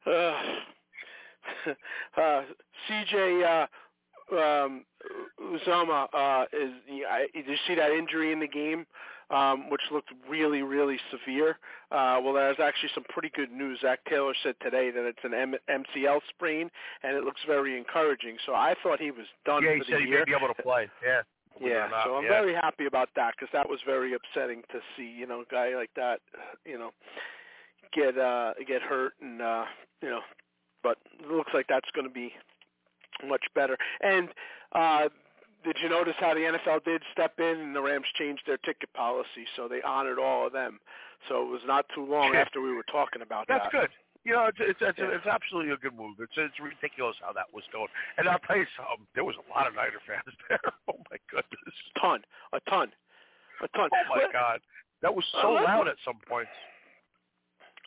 [2.18, 2.44] uh, uh,
[2.90, 3.68] CJ
[4.34, 4.84] uh, um,
[5.42, 6.72] Uzomah uh, is.
[7.10, 8.86] I, did you see that injury in the game,
[9.34, 11.58] um, which looked really, really severe?
[11.92, 13.80] Uh, well, there's actually some pretty good news.
[13.82, 16.70] Zac Taylor said today that it's an M- MCL sprain,
[17.04, 18.38] and it looks very encouraging.
[18.46, 20.20] So I thought he was done yeah, for the said he year.
[20.20, 20.88] may be able to play.
[21.06, 21.22] Yeah.
[21.62, 22.30] Yeah, so I'm yeah.
[22.30, 25.76] very happy about that because that was very upsetting to see, you know, a guy
[25.76, 26.20] like that,
[26.66, 26.90] you know,
[27.94, 29.66] get uh get hurt and uh
[30.02, 30.22] you know,
[30.82, 32.34] but it looks like that's going to be
[33.28, 33.78] much better.
[34.02, 34.30] And
[34.74, 35.10] uh
[35.64, 38.92] did you notice how the NFL did step in and the Rams changed their ticket
[38.94, 40.80] policy so they honored all of them.
[41.30, 43.72] So it was not too long after we were talking about That's that.
[43.72, 43.90] That's good.
[44.26, 45.12] You know, it's it's it's, Yeah.
[45.16, 46.16] it's absolutely a good move.
[46.20, 47.88] It's it's ridiculous how that was going.
[48.18, 49.06] And I'll tell you something.
[49.16, 50.60] There was a lot of Niner fans there.
[50.88, 51.76] Oh my goodness.
[51.96, 52.22] A ton,
[52.54, 52.92] a ton,
[53.62, 53.90] a ton.
[53.92, 54.60] Oh my God.
[55.02, 56.52] That was Uh, so loud at some points.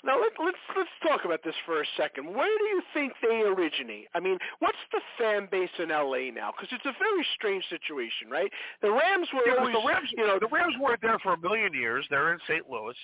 [0.06, 2.30] Now let, let's let's talk about this for a second.
[2.30, 4.06] Where do you think they originate?
[4.14, 6.54] I mean, what's the fan base in LA now?
[6.54, 8.50] Because it's a very strange situation, right?
[8.82, 11.40] The Rams were Yeah, always, the Rams, you know, the Rams weren't there for a
[11.42, 12.06] million years.
[12.08, 12.70] They're in St.
[12.70, 12.94] Louis.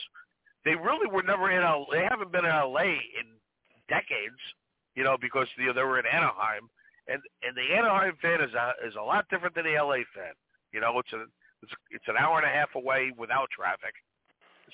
[0.65, 1.91] They really were never in LA.
[1.91, 3.27] They haven't been in LA in
[3.91, 4.39] decades,
[4.95, 6.71] you know, because they, they were in Anaheim,
[7.11, 10.39] and and the Anaheim fan is a is a lot different than the LA fan.
[10.71, 11.27] You know, it's a
[11.67, 13.99] it's it's an hour and a half away without traffic,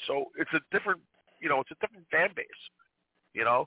[0.06, 1.00] so it's a different
[1.40, 2.46] you know it's a different fan base.
[3.34, 3.66] You know,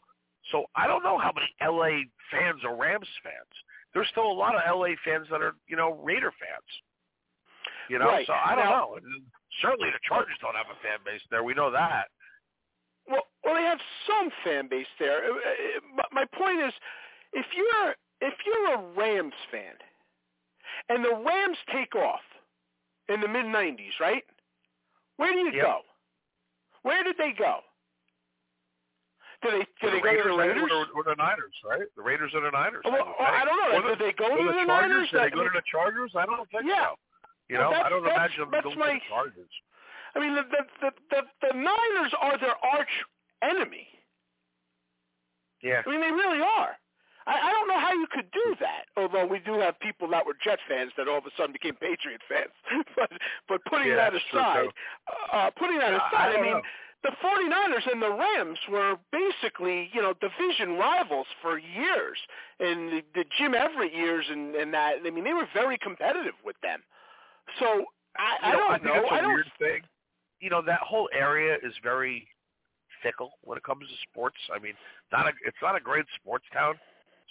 [0.52, 3.54] so I don't know how many LA fans are Rams fans.
[3.94, 6.70] There's still a lot of LA fans that are you know Raider fans.
[7.90, 8.26] You know, Right.
[8.28, 9.00] so I don't Now- know.
[9.62, 11.44] Certainly, the Chargers don't have a fan base there.
[11.44, 12.10] We know that.
[13.08, 15.26] well, well, they have some fan base there.
[15.26, 16.74] Uh, uh, my point is,
[17.34, 19.76] if you're if you're a Rams fan,
[20.90, 22.22] and the Rams take off
[23.10, 24.24] in the mid '90s, right?
[25.18, 25.66] Where do you Yep.
[25.66, 25.82] go?
[26.84, 27.60] Where did they go?
[29.44, 30.72] Did they did the they go to the Raiders Raiders?
[30.94, 31.88] or, or the Niners, right?
[31.98, 32.82] The Raiders or the Niners.
[32.86, 33.78] Well, would I don't know.
[33.78, 34.68] Or Did they go to the the Chargers?
[34.68, 35.10] Niners?
[35.12, 36.12] Did they go to the Chargers?
[36.16, 36.90] I don't think Yeah.
[36.90, 36.96] so.
[37.50, 39.54] You Well, know, I don't imagine them going my- to the Chargers.
[40.16, 42.94] I mean, the the, the the the Niners are their arch
[43.42, 43.88] enemy.
[45.64, 45.82] Yeah.
[45.86, 46.78] I mean, they really are.
[47.28, 48.86] I, I don't know how you could do that.
[48.98, 51.76] Although we do have people that were Jet fans that all of a sudden became
[51.76, 52.52] Patriot fans.
[52.96, 53.12] but
[53.48, 54.70] but putting Yeah, that aside,
[55.34, 56.62] uh, putting that I aside, I, don't mean, know.
[57.04, 62.18] the 49ers and the Rams were basically, you know, division rivals for years.
[62.60, 66.36] And the, the Jim Everett years and, and that, I mean, they were very competitive
[66.46, 66.82] with them.
[67.60, 67.86] So
[68.18, 69.02] I, I You know, don't I think know.
[69.04, 69.82] it's a I don't weird thing.
[70.40, 72.28] You know, that whole area is very
[73.04, 74.38] fickle when it comes to sports.
[74.54, 74.74] I mean,
[75.12, 76.76] not a, it's not a great sports town.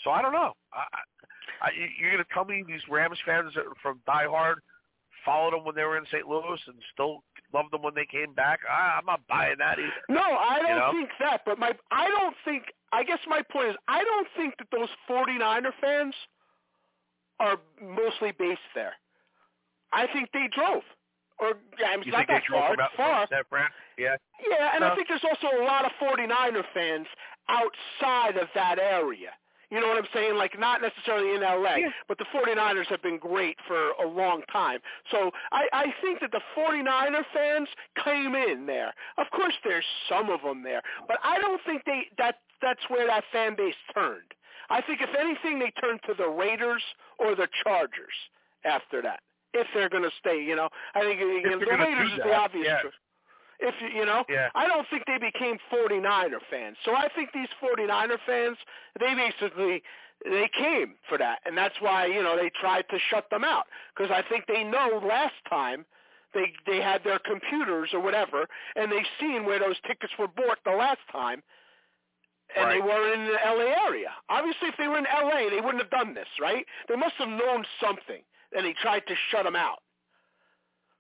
[0.05, 0.53] So I don't know.
[0.72, 0.84] I,
[1.62, 4.61] I, you're going to tell me these Rams fans from Die Hard
[5.24, 6.26] followed them when they were in St.
[6.26, 7.22] Louis and still
[7.53, 8.61] loved them when they came back?
[8.70, 9.92] I, I'm not buying that either.
[10.09, 10.92] No, I don't You know?
[10.92, 11.42] think that.
[11.44, 12.64] But my, I don't think.
[12.92, 16.14] I guess my point is, I don't think that those 49er fans
[17.38, 18.94] are mostly based there.
[19.92, 20.82] I think they drove,
[21.38, 22.76] or yeah, I mean, You not that far.
[22.96, 23.26] far.
[23.30, 23.70] that brand?
[23.98, 24.16] Yeah.
[24.48, 24.88] Yeah, and No.
[24.92, 27.07] I think there's also a lot of 49er fans
[27.48, 29.30] outside of that area.
[29.70, 30.36] You know what I'm saying?
[30.36, 31.90] Like not necessarily in LA, Yeah.
[32.08, 34.80] but the 49ers have been great for a long time.
[35.10, 37.68] So I, I think that the 49er fans
[38.04, 38.92] came in there.
[39.18, 43.06] Of course, there's some of them there, but I don't think they that that's where
[43.06, 44.34] that fan base turned.
[44.68, 46.82] I think if anything, they turned to the Raiders
[47.18, 48.14] or the Chargers
[48.64, 49.20] after that.
[49.52, 52.34] If they're going to stay, you know, I think you know, the Raiders is the
[52.36, 52.82] obvious yeah.
[52.82, 52.92] choice.
[53.61, 54.48] If you you know, Yeah.
[54.54, 56.76] I don't think they became 49er fans.
[56.84, 58.58] So I think these 49er fans,
[58.98, 59.82] they basically
[60.24, 63.66] they came for that, and that's why you know they tried to shut them out
[63.94, 65.86] because I think they know last time
[66.34, 68.46] they they had their computers or whatever,
[68.76, 71.42] and they seen where those tickets were bought the last time,
[72.56, 74.11] and they were in the LA area.
[74.28, 76.64] Obviously, if they were in LA, they wouldn't have done this, right?
[76.88, 79.78] They must have known something, and they tried to shut them out.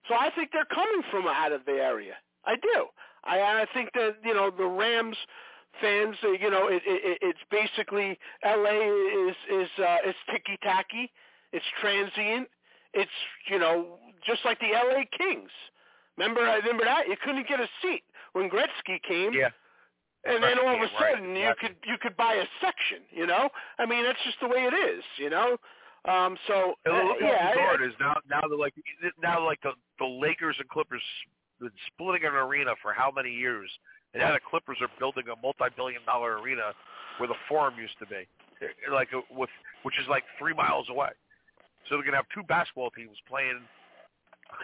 [0.08, 2.14] So I think they're coming from out of the area.
[2.44, 2.86] I do.
[3.24, 5.16] I, I think that you know the Rams
[5.80, 6.16] fans.
[6.24, 9.28] Uh, you know, it, it, it's basically L.A.
[9.28, 11.10] is is uh, is ticky tacky.
[11.52, 12.48] It's transient.
[12.94, 13.10] It's
[13.50, 15.08] you know just like the L.A.
[15.16, 15.50] Kings.
[16.16, 19.32] Remember, I remember that you couldn't get a seat when Gretzky came.
[19.32, 19.48] Yeah.
[20.24, 23.04] and then all of a Right, sudden you could you could buy a section.
[23.10, 25.04] You know, I mean that's just the way it is.
[25.18, 25.56] You know,
[26.06, 28.14] um, so uh, yeah, it is now.
[28.28, 28.74] Now they're like
[29.22, 31.02] now like the the Lakers and Clippers
[31.60, 33.70] been splitting an arena for how many years?
[34.14, 36.72] And now the Clippers are building a multi-billion dollar arena
[37.18, 38.26] where the Forum used to be,
[38.90, 39.50] like with
[39.84, 41.10] which is like three miles away.
[41.88, 43.60] So they're gonna have two basketball teams playing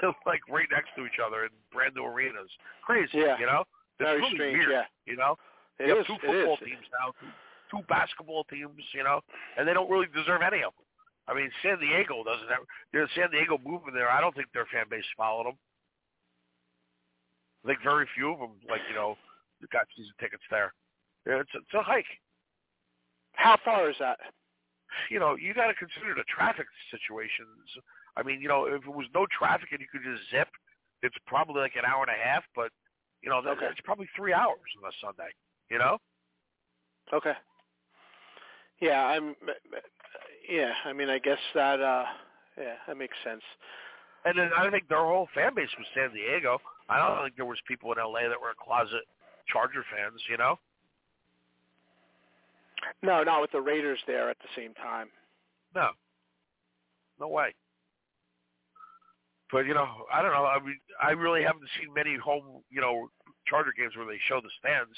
[0.26, 2.51] like right next to each other in brand new arenas.
[2.82, 3.38] Crazy, Yeah.
[3.38, 3.62] you know?
[3.99, 4.57] It's very really strange.
[4.59, 5.36] weird, Yeah, you know?
[5.78, 7.30] it have is, two football teams now, two,
[7.70, 9.20] two basketball teams, you know,
[9.57, 10.84] and they don't really deserve any of them.
[11.28, 12.62] I mean, San Diego doesn't have.
[12.94, 14.09] Know, San Diego moving there.
[14.11, 15.59] I don't think their fan base followed them.
[17.67, 19.17] I think very few of them, like you know,
[19.73, 20.73] got season tickets there.
[21.27, 22.07] Yeah, It's it's a hike.
[23.33, 24.19] How far is that?
[25.11, 27.59] You know, you got to consider the traffic situations.
[28.17, 30.47] I mean, you know, if it was no traffic and you could just zip,
[31.03, 32.45] it's probably like an hour and a half.
[32.55, 32.71] But
[33.21, 33.67] you know, that, Okay.
[33.67, 35.31] it's probably three hours on a Sunday.
[35.69, 35.99] You know.
[37.12, 37.35] Okay.
[38.81, 39.35] Yeah, I'm.
[40.49, 41.81] Yeah, I mean, I guess that.
[41.81, 42.05] uh
[42.57, 43.43] Yeah, that makes sense.
[44.25, 46.59] And then I think their whole fan base was San Diego.
[46.89, 49.03] I don't think there was people in LA that were closet
[49.53, 50.59] Charger fans, you know?
[53.03, 55.09] No, not with the Raiders there at the same time.
[55.74, 55.91] No.
[57.18, 57.55] No way.
[59.51, 60.45] But you know, I don't know.
[60.45, 63.09] I mean, I really haven't seen many home, you know,
[63.47, 64.95] Charger games where they show the stands.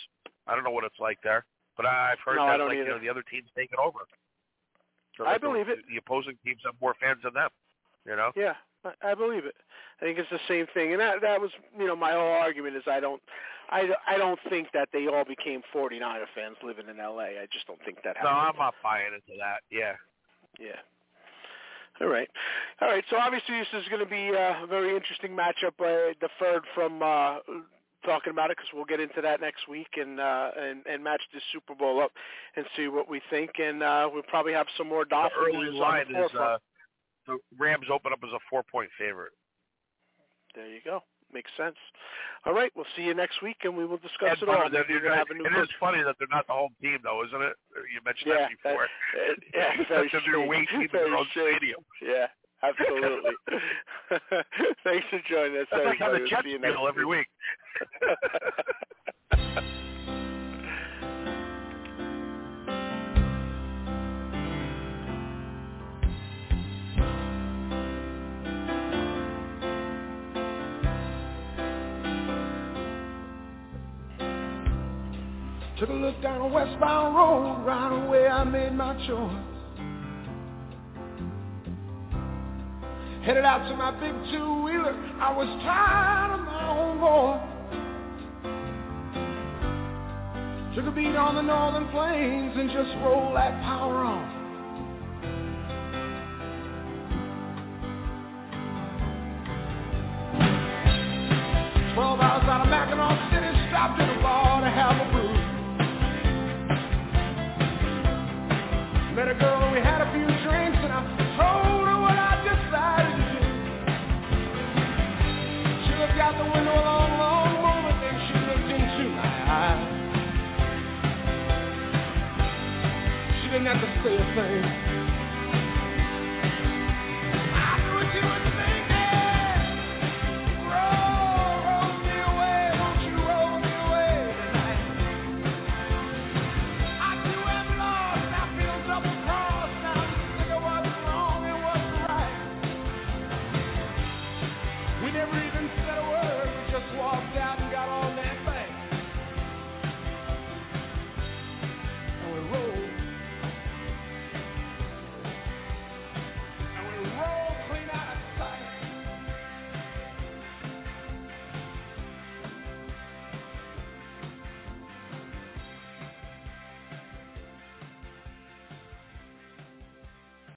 [0.46, 1.44] I don't know what it's like there,
[1.76, 4.00] but I've heard No, that like you know the other teams take it over.
[5.16, 5.80] So I like, the- believe it.
[5.88, 7.50] The opposing teams have more fans than them.
[8.06, 8.32] You know?
[8.34, 8.54] Yeah,
[8.84, 9.54] I, I believe it.
[10.00, 12.76] I think it's the same thing, and that that was you know my whole argument
[12.76, 13.20] is I don't
[13.70, 17.40] I I don't think that they all became 49er fans living in L.A.
[17.40, 18.34] I just don't think that happened.
[18.34, 18.40] No.
[18.48, 19.60] I'm not buying into that.
[19.70, 19.94] Yeah.
[20.58, 20.80] Yeah.
[22.00, 22.28] All right.
[22.80, 23.04] All right.
[23.10, 25.74] So obviously this is going to be uh, a very interesting matchup.
[25.80, 27.38] I deferred from uh,
[28.04, 31.22] talking about it because we'll get into that next week and uh, and and match
[31.32, 32.12] this Super Bowl up
[32.56, 33.50] and see what we think.
[33.58, 36.58] And uh, we'll probably have some more The Dolphins early on the line is uh,
[37.28, 39.32] the Rams open up as a four point favorite.
[40.56, 41.04] There you go.
[41.32, 41.76] Makes sense.
[42.46, 42.72] All right.
[42.74, 44.54] We'll see you next week, and we will discuss And it all.
[44.56, 46.32] Bummer, they're- Maybe we're they're gonna gonna- have a new it is funny that they're
[46.32, 47.52] not the home team, though, isn't it?
[47.92, 48.88] You mentioned Yeah, that before.
[49.14, 51.84] that- uh, yeah, very That they're away team in their own stadium.
[52.00, 52.28] Yeah,
[52.64, 53.36] absolutely.
[54.88, 55.68] Thanks for joining us.
[55.70, 56.20] That's like how the.
[56.24, 57.28] We'll Jets feel every week.
[75.88, 79.32] Took a look down westbound road, right away I made my choice.
[83.24, 87.40] Headed out to my big two-wheeler, I was tired of my own voice.
[90.76, 94.37] Took a beat on the northern plains and just rolled that power on.